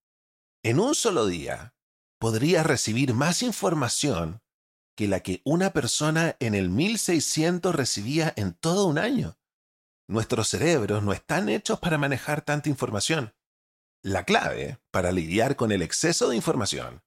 En 0.62 0.80
un 0.80 0.94
solo 0.94 1.26
día, 1.26 1.74
podrías 2.20 2.68
recibir 2.68 3.16
más 3.16 3.42
información 3.42 4.44
que 4.96 5.08
la 5.08 5.22
que 5.22 5.42
una 5.44 5.74
persona 5.74 6.36
en 6.40 6.54
el 6.54 6.70
1600 6.70 7.74
recibía 7.74 8.32
en 8.36 8.54
todo 8.54 8.86
un 8.86 9.00
año. 9.00 9.40
Nuestros 10.08 10.50
cerebros 10.50 11.02
no 11.02 11.14
están 11.14 11.50
hechos 11.50 11.80
para 11.80 11.98
manejar 11.98 12.44
tanta 12.44 12.70
información. 12.70 13.34
La 14.04 14.24
clave 14.24 14.80
para 14.92 15.12
lidiar 15.12 15.56
con 15.56 15.72
el 15.72 15.82
exceso 15.82 16.30
de 16.30 16.36
información 16.36 17.02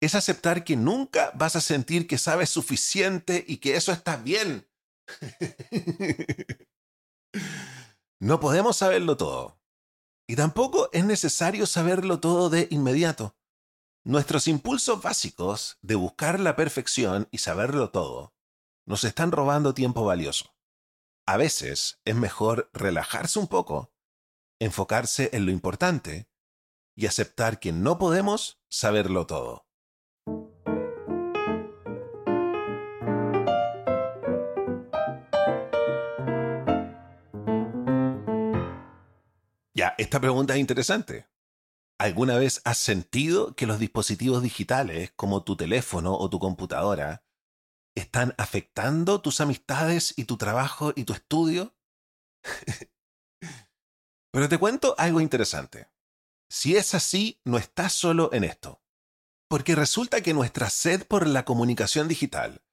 es 0.00 0.14
aceptar 0.14 0.64
que 0.64 0.76
nunca 0.76 1.30
vas 1.34 1.56
a 1.56 1.60
sentir 1.60 2.06
que 2.06 2.18
sabes 2.18 2.50
suficiente 2.50 3.44
y 3.46 3.58
que 3.58 3.76
eso 3.76 3.92
está 3.92 4.16
bien. 4.16 4.68
no 8.20 8.40
podemos 8.40 8.76
saberlo 8.76 9.16
todo. 9.16 9.60
Y 10.26 10.36
tampoco 10.36 10.88
es 10.92 11.04
necesario 11.04 11.66
saberlo 11.66 12.20
todo 12.20 12.50
de 12.50 12.68
inmediato. 12.70 13.36
Nuestros 14.04 14.48
impulsos 14.48 15.02
básicos 15.02 15.78
de 15.82 15.96
buscar 15.96 16.40
la 16.40 16.56
perfección 16.56 17.28
y 17.30 17.38
saberlo 17.38 17.90
todo 17.90 18.34
nos 18.86 19.04
están 19.04 19.30
robando 19.30 19.72
tiempo 19.72 20.04
valioso. 20.04 20.56
A 21.24 21.36
veces 21.36 22.00
es 22.04 22.16
mejor 22.16 22.70
relajarse 22.72 23.38
un 23.38 23.46
poco, 23.46 23.92
enfocarse 24.58 25.30
en 25.32 25.46
lo 25.46 25.52
importante 25.52 26.28
y 26.96 27.06
aceptar 27.06 27.60
que 27.60 27.70
no 27.70 27.98
podemos 27.98 28.60
saberlo 28.68 29.28
todo. 29.28 29.69
Esta 40.00 40.18
pregunta 40.18 40.54
es 40.54 40.60
interesante. 40.60 41.28
¿Alguna 41.98 42.38
vez 42.38 42.62
has 42.64 42.78
sentido 42.78 43.54
que 43.54 43.66
los 43.66 43.78
dispositivos 43.78 44.42
digitales, 44.42 45.12
como 45.14 45.44
tu 45.44 45.56
teléfono 45.56 46.16
o 46.16 46.30
tu 46.30 46.38
computadora, 46.38 47.22
están 47.94 48.34
afectando 48.38 49.20
tus 49.20 49.42
amistades 49.42 50.14
y 50.16 50.24
tu 50.24 50.38
trabajo 50.38 50.94
y 50.96 51.04
tu 51.04 51.12
estudio? 51.12 51.76
Pero 54.32 54.48
te 54.48 54.56
cuento 54.56 54.94
algo 54.96 55.20
interesante. 55.20 55.90
Si 56.48 56.76
es 56.76 56.94
así, 56.94 57.42
no 57.44 57.58
estás 57.58 57.92
solo 57.92 58.30
en 58.32 58.44
esto. 58.44 58.82
Porque 59.48 59.74
resulta 59.74 60.22
que 60.22 60.32
nuestra 60.32 60.70
sed 60.70 61.06
por 61.06 61.26
la 61.26 61.44
comunicación 61.44 62.08
digital 62.08 62.64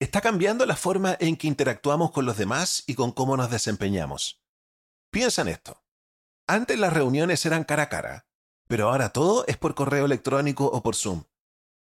está 0.00 0.22
cambiando 0.22 0.64
la 0.64 0.76
forma 0.76 1.18
en 1.20 1.36
que 1.36 1.48
interactuamos 1.48 2.12
con 2.12 2.24
los 2.24 2.38
demás 2.38 2.84
y 2.86 2.94
con 2.94 3.12
cómo 3.12 3.36
nos 3.36 3.50
desempeñamos. 3.50 4.42
Piensa 5.10 5.42
en 5.42 5.48
esto. 5.48 5.81
Antes 6.52 6.78
las 6.78 6.92
reuniones 6.92 7.46
eran 7.46 7.64
cara 7.64 7.84
a 7.84 7.88
cara, 7.88 8.26
pero 8.68 8.90
ahora 8.90 9.08
todo 9.08 9.46
es 9.46 9.56
por 9.56 9.74
correo 9.74 10.04
electrónico 10.04 10.66
o 10.66 10.82
por 10.82 10.96
Zoom. 10.96 11.24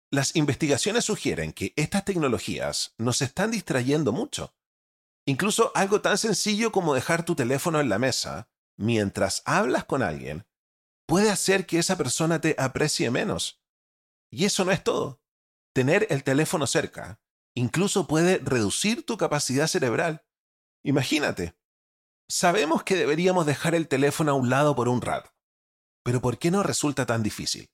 Las 0.10 0.36
investigaciones 0.36 1.06
sugieren 1.06 1.54
que 1.54 1.72
estas 1.76 2.04
tecnologías 2.04 2.96
nos 2.98 3.22
están 3.22 3.52
distrayendo 3.52 4.12
mucho. 4.12 4.56
Incluso 5.28 5.72
algo 5.76 6.02
tan 6.02 6.18
sencillo 6.18 6.72
como 6.72 6.96
dejar 6.96 7.26
tu 7.26 7.36
teléfono 7.36 7.80
en 7.80 7.90
la 7.90 8.00
mesa 8.00 8.50
mientras 8.76 9.44
hablas 9.46 9.86
con 9.86 10.02
alguien 10.02 10.48
puede 11.06 11.30
hacer 11.30 11.68
que 11.68 11.78
esa 11.78 11.96
persona 11.96 12.42
te 12.42 12.56
aprecie 12.58 13.12
menos. 13.12 13.62
Y 14.32 14.46
eso 14.46 14.66
no 14.66 14.72
es 14.72 14.84
todo. 14.84 15.22
Tener 15.76 16.08
el 16.10 16.24
teléfono 16.24 16.66
cerca 16.66 17.22
incluso 17.54 18.08
puede 18.08 18.40
reducir 18.40 19.06
tu 19.06 19.16
capacidad 19.16 19.68
cerebral 19.68 20.26
Imagínate, 20.86 21.56
sabemos 22.28 22.84
que 22.84 22.96
deberíamos 22.96 23.46
dejar 23.46 23.76
el 23.76 23.88
teléfono 23.88 24.32
a 24.32 24.36
un 24.36 24.50
lado 24.50 24.76
por 24.76 24.88
un 24.88 25.02
rato, 25.02 25.32
pero 26.04 26.22
¿por 26.22 26.38
qué 26.38 26.52
no 26.52 26.64
resulta 26.64 27.06
tan 27.06 27.24
difícil? 27.24 27.70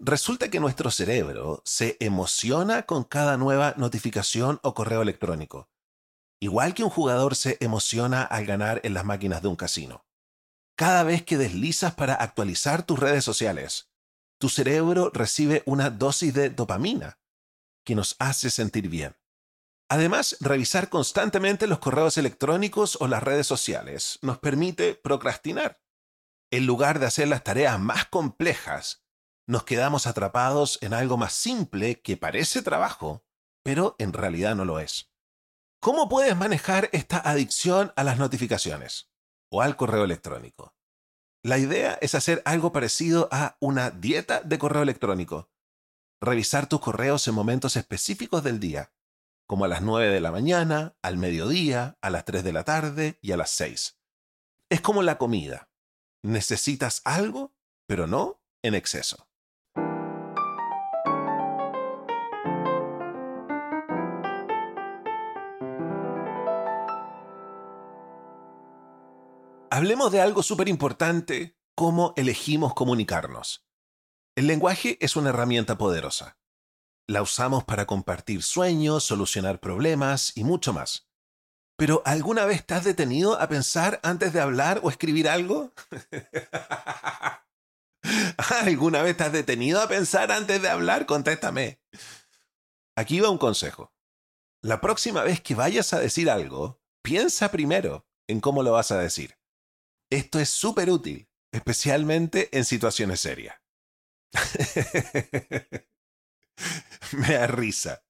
Resulta 0.00 0.48
que 0.48 0.60
nuestro 0.60 0.90
cerebro 0.90 1.60
se 1.64 1.96
emociona 1.98 2.84
con 2.84 3.02
cada 3.02 3.36
nueva 3.36 3.74
notificación 3.76 4.60
o 4.62 4.72
correo 4.72 5.02
electrónico, 5.02 5.68
igual 6.40 6.74
que 6.74 6.84
un 6.84 6.90
jugador 6.90 7.34
se 7.34 7.56
emociona 7.60 8.22
al 8.22 8.46
ganar 8.46 8.80
en 8.84 8.94
las 8.94 9.04
máquinas 9.04 9.42
de 9.42 9.48
un 9.48 9.56
casino. 9.56 10.06
Cada 10.76 11.02
vez 11.02 11.24
que 11.24 11.36
deslizas 11.36 11.94
para 11.94 12.14
actualizar 12.14 12.84
tus 12.84 13.00
redes 13.00 13.24
sociales, 13.24 13.90
tu 14.38 14.48
cerebro 14.48 15.10
recibe 15.12 15.64
una 15.66 15.90
dosis 15.90 16.32
de 16.32 16.50
dopamina 16.50 17.18
que 17.84 17.96
nos 17.96 18.14
hace 18.20 18.50
sentir 18.50 18.88
bien. 18.88 19.17
Además, 19.88 20.36
revisar 20.40 20.90
constantemente 20.90 21.66
los 21.66 21.78
correos 21.78 22.18
electrónicos 22.18 22.98
o 23.00 23.08
las 23.08 23.22
redes 23.22 23.46
sociales 23.46 24.18
nos 24.20 24.38
permite 24.38 24.94
procrastinar. 24.94 25.80
En 26.50 26.66
lugar 26.66 26.98
de 26.98 27.06
hacer 27.06 27.28
las 27.28 27.42
tareas 27.42 27.80
más 27.80 28.06
complejas, 28.06 29.06
nos 29.46 29.64
quedamos 29.64 30.06
atrapados 30.06 30.78
en 30.82 30.92
algo 30.92 31.16
más 31.16 31.32
simple 31.32 32.02
que 32.02 32.18
parece 32.18 32.60
trabajo, 32.60 33.24
pero 33.62 33.96
en 33.98 34.12
realidad 34.12 34.54
no 34.54 34.66
lo 34.66 34.78
es. 34.78 35.10
¿Cómo 35.80 36.08
puedes 36.08 36.36
manejar 36.36 36.90
esta 36.92 37.18
adicción 37.18 37.92
a 37.96 38.04
las 38.04 38.18
notificaciones 38.18 39.10
o 39.50 39.62
al 39.62 39.76
correo 39.76 40.04
electrónico? 40.04 40.74
La 41.42 41.56
idea 41.56 41.98
es 42.02 42.14
hacer 42.14 42.42
algo 42.44 42.72
parecido 42.72 43.28
a 43.32 43.56
una 43.60 43.90
dieta 43.90 44.42
de 44.42 44.58
correo 44.58 44.82
electrónico. 44.82 45.50
Revisar 46.20 46.68
tus 46.68 46.80
correos 46.80 47.26
en 47.28 47.34
momentos 47.34 47.76
específicos 47.76 48.42
del 48.42 48.60
día 48.60 48.92
como 49.48 49.64
a 49.64 49.68
las 49.68 49.80
9 49.80 50.10
de 50.10 50.20
la 50.20 50.30
mañana, 50.30 50.94
al 51.00 51.16
mediodía, 51.16 51.96
a 52.02 52.10
las 52.10 52.26
3 52.26 52.44
de 52.44 52.52
la 52.52 52.64
tarde 52.64 53.18
y 53.22 53.32
a 53.32 53.38
las 53.38 53.48
6. 53.52 53.98
Es 54.68 54.82
como 54.82 55.02
la 55.02 55.16
comida. 55.16 55.70
Necesitas 56.22 57.00
algo, 57.06 57.54
pero 57.86 58.06
no 58.06 58.42
en 58.62 58.74
exceso. 58.74 59.26
Hablemos 69.70 70.12
de 70.12 70.20
algo 70.20 70.42
súper 70.42 70.68
importante, 70.68 71.56
cómo 71.74 72.12
elegimos 72.16 72.74
comunicarnos. 72.74 73.64
El 74.36 74.46
lenguaje 74.46 74.98
es 75.00 75.16
una 75.16 75.30
herramienta 75.30 75.78
poderosa. 75.78 76.36
La 77.08 77.22
usamos 77.22 77.64
para 77.64 77.86
compartir 77.86 78.42
sueños, 78.42 79.02
solucionar 79.02 79.60
problemas 79.60 80.36
y 80.36 80.44
mucho 80.44 80.74
más. 80.74 81.08
Pero 81.78 82.02
¿alguna 82.04 82.44
vez 82.44 82.66
has 82.68 82.84
detenido 82.84 83.40
a 83.40 83.48
pensar 83.48 83.98
antes 84.02 84.34
de 84.34 84.42
hablar 84.42 84.80
o 84.82 84.90
escribir 84.90 85.26
algo? 85.26 85.72
¿Alguna 88.62 89.00
vez 89.00 89.18
has 89.22 89.32
detenido 89.32 89.80
a 89.80 89.88
pensar 89.88 90.30
antes 90.30 90.60
de 90.60 90.68
hablar? 90.68 91.06
Contéstame. 91.06 91.80
Aquí 92.94 93.20
va 93.20 93.30
un 93.30 93.38
consejo. 93.38 93.94
La 94.62 94.82
próxima 94.82 95.22
vez 95.22 95.40
que 95.40 95.54
vayas 95.54 95.94
a 95.94 96.00
decir 96.00 96.28
algo, 96.28 96.82
piensa 97.02 97.50
primero 97.50 98.06
en 98.28 98.40
cómo 98.40 98.62
lo 98.62 98.72
vas 98.72 98.90
a 98.90 98.98
decir. 98.98 99.38
Esto 100.10 100.40
es 100.40 100.50
súper 100.50 100.90
útil, 100.90 101.30
especialmente 101.52 102.50
en 102.52 102.66
situaciones 102.66 103.20
serias. 103.20 103.56
Me 107.12 107.34
da 107.34 107.46
risa. 107.46 108.02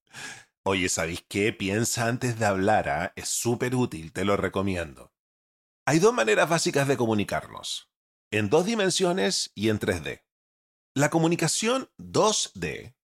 Oye, 0.64 0.88
¿sabéis 0.88 1.24
qué? 1.28 1.52
Piensa 1.52 2.06
antes 2.06 2.38
de 2.38 2.46
hablar, 2.46 2.88
¿ah? 2.88 3.12
Es 3.16 3.28
súper 3.28 3.74
útil, 3.74 4.12
te 4.12 4.24
lo 4.24 4.36
recomiendo. 4.36 5.12
Hay 5.86 5.98
dos 5.98 6.12
maneras 6.12 6.48
básicas 6.48 6.86
de 6.86 6.96
comunicarnos. 6.96 7.90
En 8.30 8.50
dos 8.50 8.66
dimensiones 8.66 9.52
y 9.54 9.70
en 9.70 9.78
3D. 9.78 10.24
La 10.94 11.08
comunicación 11.08 11.90
2D 11.98 12.94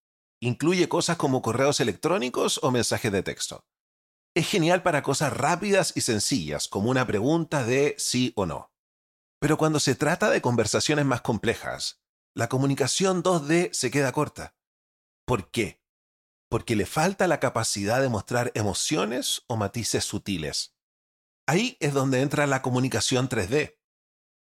incluye 0.41 0.87
cosas 0.87 1.17
como 1.17 1.41
correos 1.41 1.79
electrónicos 1.79 2.59
o 2.61 2.69
mensajes 2.69 3.11
de 3.11 3.23
texto. 3.23 3.65
Es 4.35 4.47
genial 4.47 4.83
para 4.83 5.01
cosas 5.01 5.33
rápidas 5.33 5.93
y 5.95 6.01
sencillas, 6.01 6.67
como 6.67 6.91
una 6.91 7.07
pregunta 7.07 7.65
de 7.65 7.95
sí 7.97 8.33
o 8.35 8.45
no. 8.45 8.71
Pero 9.39 9.57
cuando 9.57 9.79
se 9.79 9.95
trata 9.95 10.29
de 10.29 10.41
conversaciones 10.41 11.05
más 11.05 11.21
complejas, 11.21 12.01
la 12.35 12.49
comunicación 12.49 13.23
2D 13.23 13.71
se 13.71 13.91
queda 13.91 14.11
corta. 14.11 14.55
¿Por 15.25 15.49
qué? 15.49 15.81
Porque 16.49 16.75
le 16.75 16.85
falta 16.85 17.27
la 17.27 17.39
capacidad 17.39 17.99
de 17.99 18.09
mostrar 18.09 18.51
emociones 18.53 19.43
o 19.47 19.57
matices 19.57 20.05
sutiles. 20.05 20.75
Ahí 21.47 21.77
es 21.79 21.93
donde 21.93 22.21
entra 22.21 22.45
la 22.45 22.61
comunicación 22.61 23.27
3D. 23.27 23.77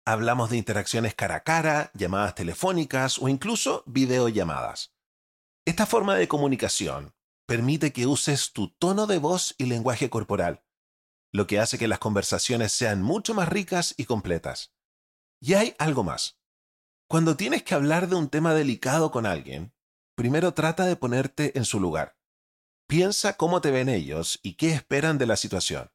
Hablamos 0.05 0.49
de 0.49 0.57
interacciones 0.57 1.15
cara 1.15 1.35
a 1.35 1.43
cara, 1.43 1.91
llamadas 1.93 2.35
telefónicas 2.35 3.17
o 3.19 3.29
incluso 3.29 3.83
videollamadas. 3.85 4.93
Esta 5.65 5.85
forma 5.85 6.15
de 6.15 6.27
comunicación 6.27 7.15
permite 7.45 7.93
que 7.93 8.05
uses 8.05 8.51
tu 8.51 8.69
tono 8.69 9.07
de 9.07 9.17
voz 9.17 9.55
y 9.57 9.65
lenguaje 9.65 10.09
corporal, 10.09 10.65
lo 11.31 11.47
que 11.47 11.59
hace 11.59 11.77
que 11.77 11.87
las 11.87 11.99
conversaciones 11.99 12.73
sean 12.73 13.01
mucho 13.01 13.33
más 13.33 13.47
ricas 13.47 13.95
y 13.97 14.05
completas. 14.05 14.73
Y 15.39 15.53
hay 15.53 15.75
algo 15.79 16.03
más. 16.03 16.39
Cuando 17.07 17.37
tienes 17.37 17.63
que 17.63 17.75
hablar 17.75 18.09
de 18.09 18.15
un 18.15 18.29
tema 18.29 18.53
delicado 18.53 19.11
con 19.11 19.25
alguien, 19.25 19.73
primero 20.15 20.53
trata 20.53 20.85
de 20.85 20.95
ponerte 20.95 21.57
en 21.57 21.65
su 21.65 21.79
lugar. 21.79 22.17
Piensa 22.87 23.37
cómo 23.37 23.61
te 23.61 23.71
ven 23.71 23.89
ellos 23.89 24.39
y 24.43 24.55
qué 24.55 24.71
esperan 24.71 25.17
de 25.17 25.25
la 25.25 25.35
situación. 25.35 25.91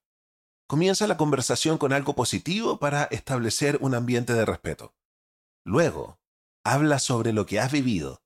Comienza 0.66 1.06
la 1.06 1.16
conversación 1.16 1.78
con 1.78 1.92
algo 1.92 2.14
positivo 2.14 2.78
para 2.78 3.04
establecer 3.04 3.78
un 3.80 3.94
ambiente 3.94 4.34
de 4.34 4.44
respeto. 4.44 4.94
Luego, 5.64 6.20
habla 6.64 6.98
sobre 6.98 7.32
lo 7.32 7.46
que 7.46 7.60
has 7.60 7.72
vivido, 7.72 8.22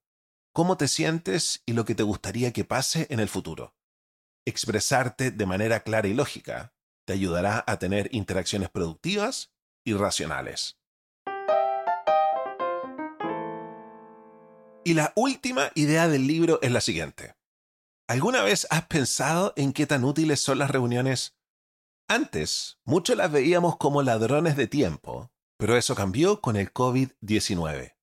cómo 0.53 0.77
te 0.77 0.89
sientes 0.89 1.63
y 1.67 1.73
lo 1.73 1.85
que 1.85 1.95
te 1.95 2.03
gustaría 2.03 2.53
que 2.53 2.65
pase 2.65 3.07
en 3.11 3.21
el 3.21 3.29
futuro. 3.29 3.75
Expresarte 4.45 5.31
de 5.31 5.47
manera 5.47 5.81
clara 5.81 6.09
y 6.09 6.15
lógica 6.15 6.75
te 7.05 7.13
ayudará 7.13 7.65
a 7.67 7.79
tener 7.79 8.09
interacciones 8.13 8.71
productivas 8.71 9.53
y 9.85 9.95
racionales. 9.95 10.82
Y 14.85 14.95
la 14.95 15.13
última 15.15 15.71
idea 15.77 16.09
del 16.09 16.27
libro 16.27 16.59
es 16.61 16.73
la 16.73 16.81
siguiente. 16.81 17.37
¿Alguna 18.09 18.43
vez 18.43 18.67
has 18.71 18.87
pensado 18.87 19.53
en 19.57 19.73
qué 19.73 19.87
tan 19.87 20.05
útiles 20.05 20.41
son 20.41 20.59
las 20.59 20.71
reuniones? 20.71 21.37
Antes, 22.09 22.79
muchos 22.85 23.17
las 23.17 23.31
veíamos 23.31 23.77
como 23.77 24.03
ladrones 24.03 24.57
de 24.57 24.67
tiempo, 24.67 25.31
pero 25.57 25.77
eso 25.77 25.95
cambió 25.95 26.41
con 26.41 26.57
el 26.57 26.73
COVID-19. 26.75 27.95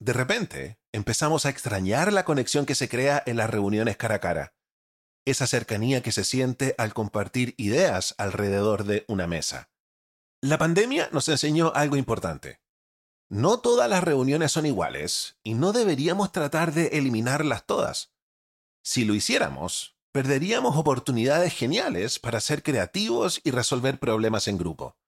De 0.00 0.12
repente, 0.12 0.78
empezamos 0.92 1.44
a 1.44 1.50
extrañar 1.50 2.12
la 2.12 2.24
conexión 2.24 2.66
que 2.66 2.76
se 2.76 2.88
crea 2.88 3.22
en 3.26 3.36
las 3.36 3.50
reuniones 3.50 3.96
cara 3.96 4.16
a 4.16 4.20
cara, 4.20 4.54
esa 5.24 5.48
cercanía 5.48 6.02
que 6.02 6.12
se 6.12 6.24
siente 6.24 6.76
al 6.78 6.94
compartir 6.94 7.54
ideas 7.56 8.14
alrededor 8.18 8.84
de 8.84 9.04
una 9.08 9.26
mesa. 9.26 9.70
La 10.40 10.56
pandemia 10.56 11.08
nos 11.12 11.28
enseñó 11.28 11.72
algo 11.74 11.96
importante. 11.96 12.61
No 13.32 13.60
todas 13.60 13.88
las 13.88 14.04
reuniones 14.04 14.52
son 14.52 14.66
iguales 14.66 15.38
y 15.42 15.54
no 15.54 15.72
deberíamos 15.72 16.32
tratar 16.32 16.74
de 16.74 16.88
eliminarlas 16.88 17.64
todas. 17.64 18.12
Si 18.84 19.06
lo 19.06 19.14
hiciéramos, 19.14 19.96
perderíamos 20.12 20.76
oportunidades 20.76 21.54
geniales 21.54 22.18
para 22.18 22.42
ser 22.42 22.62
creativos 22.62 23.40
y 23.42 23.50
resolver 23.50 23.98
problemas 23.98 24.48
en 24.48 24.58
grupo. 24.58 24.98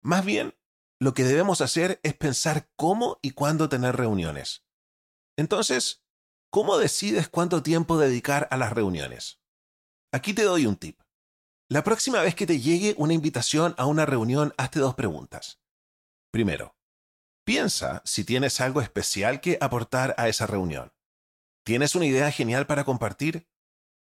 Más 0.00 0.24
bien, 0.24 0.54
lo 0.98 1.12
que 1.12 1.24
debemos 1.24 1.60
hacer 1.60 2.00
es 2.02 2.14
pensar 2.14 2.70
cómo 2.74 3.18
y 3.20 3.32
cuándo 3.32 3.68
tener 3.68 3.96
reuniones. 3.96 4.64
Entonces, 5.36 6.02
¿cómo 6.48 6.78
decides 6.78 7.28
cuánto 7.28 7.62
tiempo 7.62 7.98
dedicar 7.98 8.48
a 8.50 8.56
las 8.56 8.72
reuniones? 8.72 9.42
Aquí 10.10 10.32
te 10.32 10.44
doy 10.44 10.64
un 10.64 10.76
tip. 10.76 11.02
La 11.68 11.84
próxima 11.84 12.22
vez 12.22 12.34
que 12.34 12.46
te 12.46 12.60
llegue 12.60 12.94
una 12.96 13.12
invitación 13.12 13.74
a 13.76 13.84
una 13.84 14.06
reunión, 14.06 14.54
hazte 14.56 14.80
dos 14.80 14.94
preguntas. 14.94 15.60
Primero, 16.30 16.77
Piensa 17.48 18.02
si 18.04 18.24
tienes 18.24 18.60
algo 18.60 18.82
especial 18.82 19.40
que 19.40 19.56
aportar 19.62 20.14
a 20.18 20.28
esa 20.28 20.46
reunión. 20.46 20.92
¿Tienes 21.64 21.94
una 21.94 22.04
idea 22.04 22.30
genial 22.30 22.66
para 22.66 22.84
compartir? 22.84 23.48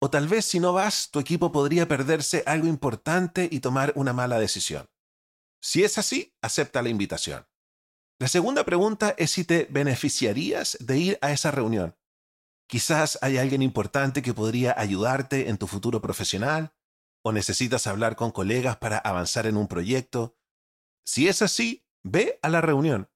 O 0.02 0.10
tal 0.10 0.28
vez 0.28 0.44
si 0.44 0.60
no 0.60 0.74
vas, 0.74 1.12
tu 1.12 1.20
equipo 1.22 1.50
podría 1.54 1.88
perderse 1.88 2.44
algo 2.46 2.68
importante 2.68 3.48
y 3.50 3.62
tomar 3.62 3.94
una 3.96 4.12
mala 4.12 4.38
decisión. 4.38 4.90
Si 5.62 5.82
es 5.86 5.98
así, 5.98 6.36
acepta 6.42 6.82
la 6.82 6.90
invitación. 6.90 7.48
La 8.20 8.28
segunda 8.28 8.66
pregunta 8.66 9.16
es 9.18 9.32
si 9.32 9.46
te 9.46 9.66
beneficiarías 9.70 10.76
de 10.82 10.98
ir 10.98 11.18
a 11.22 11.32
esa 11.32 11.52
reunión. 11.52 11.96
Quizás 12.68 13.18
hay 13.22 13.38
alguien 13.38 13.62
importante 13.62 14.22
que 14.22 14.34
podría 14.34 14.78
ayudarte 14.78 15.48
en 15.48 15.58
tu 15.58 15.68
futuro 15.68 16.02
profesional, 16.02 16.74
o 17.24 17.32
necesitas 17.32 17.88
hablar 17.88 18.18
con 18.18 18.32
colegas 18.32 18.76
para 18.76 18.98
avanzar 18.98 19.46
en 19.46 19.56
un 19.56 19.70
proyecto. 19.70 20.36
Si 21.06 21.30
es 21.30 21.42
así, 21.42 21.88
ve 22.04 22.38
a 22.42 22.50
la 22.50 22.60
reunión. 22.60 23.08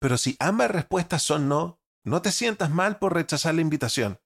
Pero 0.00 0.16
si 0.18 0.36
ambas 0.40 0.70
respuestas 0.70 1.22
son 1.22 1.48
no, 1.48 1.80
no 2.04 2.22
te 2.22 2.32
sientas 2.32 2.70
mal 2.70 2.98
por 2.98 3.14
rechazar 3.14 3.54
la 3.54 3.60
invitación. 3.60 4.20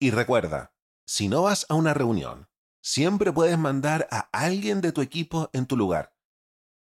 Y 0.00 0.10
recuerda, 0.10 0.74
si 1.06 1.28
no 1.28 1.42
vas 1.42 1.66
a 1.68 1.74
una 1.74 1.92
reunión, 1.92 2.48
siempre 2.82 3.30
puedes 3.30 3.58
mandar 3.58 4.08
a 4.10 4.30
alguien 4.32 4.80
de 4.80 4.92
tu 4.92 5.02
equipo 5.02 5.50
en 5.52 5.66
tu 5.66 5.76
lugar. 5.76 6.16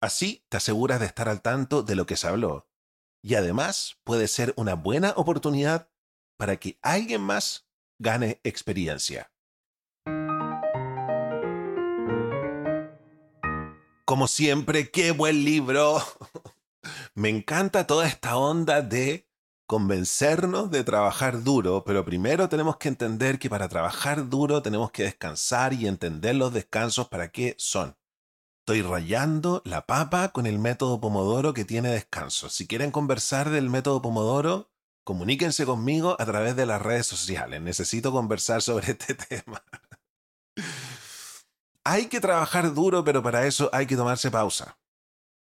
Así 0.02 0.44
te 0.50 0.58
aseguras 0.58 1.00
de 1.00 1.06
estar 1.06 1.30
al 1.30 1.40
tanto 1.40 1.82
de 1.82 1.96
lo 1.96 2.04
que 2.04 2.16
se 2.16 2.28
habló. 2.28 2.68
Y 3.22 3.36
además 3.36 3.98
puede 4.04 4.28
ser 4.28 4.52
una 4.56 4.74
buena 4.74 5.14
oportunidad 5.16 5.90
para 6.36 6.58
que 6.58 6.78
alguien 6.82 7.22
más 7.22 7.66
gane 7.98 8.38
experiencia. 8.44 9.32
Como 14.04 14.28
siempre, 14.28 14.90
qué 14.90 15.12
buen 15.12 15.42
libro. 15.42 16.02
Me 17.14 17.28
encanta 17.28 17.86
toda 17.86 18.06
esta 18.06 18.36
onda 18.36 18.82
de 18.82 19.28
convencernos 19.66 20.70
de 20.70 20.84
trabajar 20.84 21.42
duro, 21.42 21.84
pero 21.84 22.04
primero 22.04 22.48
tenemos 22.48 22.76
que 22.76 22.88
entender 22.88 23.38
que 23.38 23.48
para 23.48 23.68
trabajar 23.68 24.28
duro 24.28 24.62
tenemos 24.62 24.90
que 24.90 25.04
descansar 25.04 25.72
y 25.72 25.86
entender 25.86 26.34
los 26.34 26.52
descansos 26.52 27.08
para 27.08 27.30
qué 27.30 27.54
son. 27.58 27.96
Estoy 28.60 28.82
rayando 28.82 29.62
la 29.64 29.86
papa 29.86 30.30
con 30.30 30.46
el 30.46 30.58
método 30.58 31.00
Pomodoro 31.00 31.52
que 31.52 31.64
tiene 31.64 31.90
descanso. 31.90 32.48
Si 32.48 32.66
quieren 32.66 32.90
conversar 32.90 33.50
del 33.50 33.68
método 33.68 34.00
Pomodoro, 34.00 34.70
comuníquense 35.04 35.66
conmigo 35.66 36.16
a 36.18 36.24
través 36.24 36.56
de 36.56 36.66
las 36.66 36.80
redes 36.80 37.06
sociales. 37.06 37.60
Necesito 37.60 38.10
conversar 38.10 38.62
sobre 38.62 38.90
este 38.92 39.14
tema. 39.14 39.62
hay 41.84 42.06
que 42.06 42.20
trabajar 42.20 42.72
duro, 42.72 43.04
pero 43.04 43.22
para 43.22 43.46
eso 43.46 43.68
hay 43.72 43.86
que 43.86 43.96
tomarse 43.96 44.30
pausa. 44.30 44.78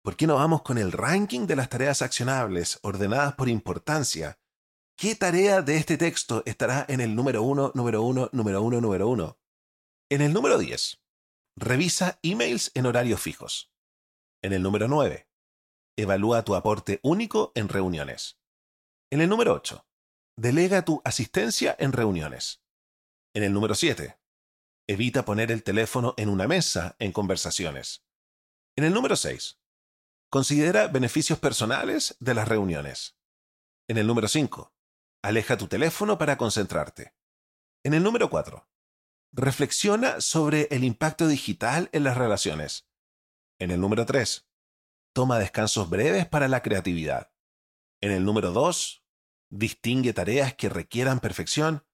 ¿Por 0.03 0.17
qué 0.17 0.25
no 0.25 0.35
vamos 0.35 0.63
con 0.63 0.79
el 0.79 0.91
ranking 0.91 1.45
de 1.45 1.55
las 1.55 1.69
tareas 1.69 2.01
accionables 2.01 2.79
ordenadas 2.81 3.35
por 3.35 3.49
importancia? 3.49 4.39
¿Qué 4.97 5.15
tarea 5.15 5.61
de 5.61 5.77
este 5.77 5.95
texto 5.95 6.41
estará 6.47 6.85
en 6.89 7.01
el 7.01 7.15
número 7.15 7.43
1, 7.43 7.73
número 7.75 8.01
1, 8.01 8.29
número 8.33 8.63
1, 8.63 8.81
número 8.81 9.07
1? 9.07 9.39
En 10.09 10.21
el 10.21 10.33
número 10.33 10.57
10, 10.57 11.03
revisa 11.55 12.19
emails 12.23 12.71
en 12.73 12.87
horarios 12.87 13.21
fijos. 13.21 13.71
En 14.41 14.53
el 14.53 14.63
número 14.63 14.87
9, 14.87 15.29
evalúa 15.97 16.43
tu 16.43 16.55
aporte 16.55 16.99
único 17.03 17.51
en 17.53 17.69
reuniones. 17.69 18.39
En 19.11 19.21
el 19.21 19.29
número 19.29 19.53
8, 19.53 19.85
delega 20.35 20.83
tu 20.83 21.03
asistencia 21.05 21.75
en 21.77 21.93
reuniones. 21.93 22.63
En 23.35 23.43
el 23.43 23.53
número 23.53 23.75
7, 23.75 24.17
evita 24.87 25.25
poner 25.25 25.51
el 25.51 25.61
teléfono 25.61 26.15
en 26.17 26.29
una 26.29 26.47
mesa 26.47 26.95
en 26.97 27.11
conversaciones. 27.11 28.03
En 28.75 28.83
el 28.83 28.93
número 28.93 29.15
6, 29.15 29.60
Considera 30.31 30.87
beneficios 30.87 31.39
personales 31.39 32.15
de 32.21 32.33
las 32.33 32.47
reuniones. 32.47 33.17
En 33.89 33.97
el 33.97 34.07
número 34.07 34.29
5, 34.29 34.73
aleja 35.21 35.57
tu 35.57 35.67
teléfono 35.67 36.17
para 36.17 36.37
concentrarte. 36.37 37.13
En 37.83 37.93
el 37.93 38.01
número 38.01 38.29
4, 38.29 38.65
reflexiona 39.33 40.21
sobre 40.21 40.69
el 40.71 40.85
impacto 40.85 41.27
digital 41.27 41.89
en 41.91 42.05
las 42.05 42.15
relaciones. 42.15 42.87
En 43.59 43.71
el 43.71 43.81
número 43.81 44.05
3, 44.05 44.47
toma 45.13 45.37
descansos 45.37 45.89
breves 45.89 46.25
para 46.25 46.47
la 46.47 46.61
creatividad. 46.61 47.33
En 47.99 48.11
el 48.11 48.23
número 48.23 48.53
2, 48.53 49.03
distingue 49.49 50.13
tareas 50.13 50.53
que 50.53 50.69
requieran 50.69 51.19
perfección. 51.19 51.85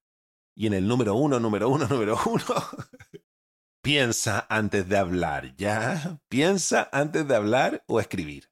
Y 0.56 0.68
en 0.68 0.76
el 0.76 0.88
número 0.88 1.16
1, 1.16 1.40
número 1.40 1.70
1, 1.70 1.88
número 1.88 2.20
1, 2.24 2.44
Piensa 3.82 4.46
antes 4.50 4.88
de 4.90 4.98
hablar, 4.98 5.56
¿ya? 5.56 6.20
Piensa 6.30 6.90
antes 6.92 7.28
de 7.28 7.36
hablar 7.36 7.84
o 7.88 8.00
escribir. 8.00 8.50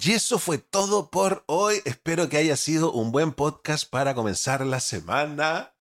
Y 0.00 0.12
eso 0.12 0.38
fue 0.38 0.58
todo 0.58 1.08
por 1.08 1.44
hoy. 1.46 1.80
Espero 1.86 2.28
que 2.28 2.36
haya 2.36 2.56
sido 2.56 2.92
un 2.92 3.10
buen 3.10 3.32
podcast 3.32 3.88
para 3.88 4.14
comenzar 4.14 4.66
la 4.66 4.80
semana. 4.80 5.74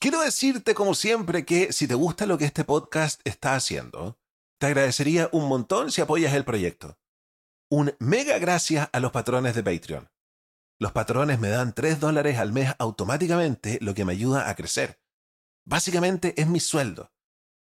Quiero 0.00 0.22
decirte, 0.22 0.74
como 0.74 0.94
siempre, 0.94 1.44
que 1.44 1.72
si 1.72 1.86
te 1.86 1.94
gusta 1.94 2.24
lo 2.24 2.38
que 2.38 2.46
este 2.46 2.64
podcast 2.64 3.20
está 3.24 3.54
haciendo, 3.56 4.18
te 4.58 4.68
agradecería 4.68 5.28
un 5.32 5.48
montón 5.48 5.90
si 5.90 6.00
apoyas 6.00 6.32
el 6.32 6.44
proyecto. 6.44 6.96
Un 7.68 7.94
mega 7.98 8.38
gracias 8.38 8.88
a 8.90 9.00
los 9.00 9.12
patrones 9.12 9.54
de 9.54 9.62
Patreon. 9.62 10.08
Los 10.80 10.92
patrones 10.92 11.40
me 11.40 11.48
dan 11.48 11.74
3 11.74 11.98
dólares 11.98 12.38
al 12.38 12.52
mes 12.52 12.72
automáticamente, 12.78 13.78
lo 13.80 13.94
que 13.94 14.04
me 14.04 14.12
ayuda 14.12 14.48
a 14.48 14.54
crecer. 14.54 15.00
Básicamente 15.64 16.40
es 16.40 16.46
mi 16.46 16.60
sueldo. 16.60 17.12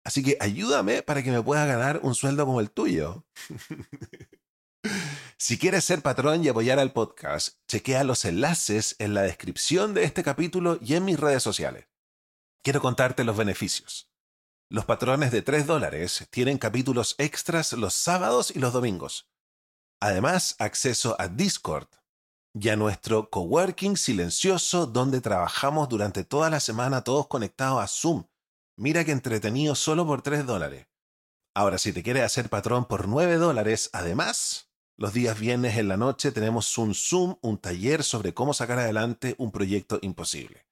Así 0.03 0.21
que 0.21 0.37
ayúdame 0.41 1.01
para 1.01 1.23
que 1.23 1.31
me 1.31 1.41
pueda 1.41 1.65
ganar 1.65 2.01
un 2.03 2.13
sueldo 2.13 2.45
como 2.45 2.59
el 2.59 2.71
tuyo. 2.71 3.25
si 5.37 5.57
quieres 5.57 5.85
ser 5.85 6.01
patrón 6.01 6.43
y 6.43 6.49
apoyar 6.49 6.77
al 6.77 6.91
podcast, 6.91 7.57
chequea 7.67 8.03
los 8.03 8.25
enlaces 8.25 8.97
en 8.99 9.13
la 9.13 9.21
descripción 9.21 9.93
de 9.93 10.03
este 10.03 10.21
capítulo 10.21 10.77
y 10.81 10.95
en 10.95 11.05
mis 11.05 11.19
redes 11.19 11.41
sociales. 11.41 11.87
Quiero 12.63 12.81
contarte 12.81 13.23
los 13.23 13.37
beneficios. 13.37 14.11
Los 14.69 14.85
patrones 14.85 15.31
de 15.31 15.41
3 15.41 15.65
dólares 15.65 16.27
tienen 16.31 16.57
capítulos 16.57 17.15
extras 17.17 17.71
los 17.73 17.93
sábados 17.93 18.51
y 18.53 18.59
los 18.59 18.73
domingos. 18.73 19.29
Además, 20.01 20.55
acceso 20.59 21.15
a 21.17 21.29
Discord, 21.29 21.87
y 22.57 22.69
a 22.69 22.77
nuestro 22.77 23.29
coworking 23.29 23.97
silencioso 23.97 24.85
donde 24.85 25.19
trabajamos 25.19 25.89
durante 25.89 26.23
toda 26.23 26.49
la 26.49 26.61
semana 26.61 27.03
todos 27.03 27.27
conectados 27.27 27.83
a 27.83 27.87
Zoom. 27.87 28.23
Mira 28.77 29.03
que 29.03 29.11
entretenido 29.11 29.75
solo 29.75 30.07
por 30.07 30.21
3 30.21 30.45
dólares. 30.45 30.87
Ahora, 31.53 31.77
si 31.77 31.91
te 31.91 32.01
quieres 32.01 32.23
hacer 32.23 32.49
patrón 32.49 32.85
por 32.85 33.09
9 33.09 33.35
dólares, 33.35 33.89
además, 33.91 34.71
los 34.97 35.13
días 35.13 35.37
viernes 35.37 35.77
en 35.77 35.89
la 35.89 35.97
noche 35.97 36.31
tenemos 36.31 36.77
un 36.77 36.95
Zoom, 36.95 37.35
un 37.41 37.57
taller 37.57 38.03
sobre 38.03 38.33
cómo 38.33 38.53
sacar 38.53 38.79
adelante 38.79 39.35
un 39.37 39.51
proyecto 39.51 39.99
imposible. 40.01 40.65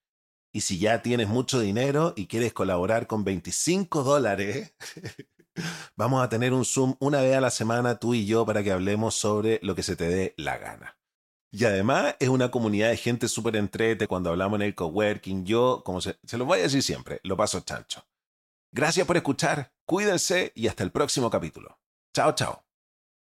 Y 0.53 0.61
si 0.61 0.79
ya 0.79 1.01
tienes 1.01 1.27
mucho 1.27 1.59
dinero 1.59 2.13
y 2.15 2.27
quieres 2.27 2.53
colaborar 2.53 3.07
con 3.07 3.25
25 3.25 4.03
dólares, 4.03 4.73
vamos 5.97 6.23
a 6.23 6.29
tener 6.29 6.53
un 6.53 6.63
Zoom 6.63 6.95
una 6.99 7.21
vez 7.21 7.35
a 7.35 7.41
la 7.41 7.51
semana 7.51 7.99
tú 7.99 8.13
y 8.13 8.25
yo 8.25 8.45
para 8.45 8.63
que 8.63 8.71
hablemos 8.71 9.15
sobre 9.15 9.59
lo 9.63 9.75
que 9.75 9.83
se 9.83 9.97
te 9.97 10.07
dé 10.07 10.33
la 10.37 10.57
gana. 10.57 10.97
Y 11.55 11.65
además 11.65 12.15
es 12.19 12.29
una 12.29 12.49
comunidad 12.49 12.89
de 12.89 12.97
gente 12.97 13.27
súper 13.27 13.55
entrete 13.55 14.07
cuando 14.07 14.31
hablamos 14.31 14.59
en 14.59 14.63
el 14.63 14.73
coworking. 14.73 15.45
Yo, 15.45 15.83
como 15.85 16.01
se, 16.01 16.17
se 16.23 16.39
los 16.39 16.47
voy 16.47 16.59
a 16.59 16.63
decir 16.63 16.81
siempre, 16.81 17.19
lo 17.23 17.37
paso 17.37 17.59
chancho. 17.59 18.03
Gracias 18.71 19.05
por 19.05 19.17
escuchar, 19.17 19.71
cuídense 19.85 20.51
y 20.55 20.67
hasta 20.67 20.83
el 20.83 20.91
próximo 20.91 21.29
capítulo. 21.29 21.77
Chao, 22.11 22.33
chao. 22.33 22.62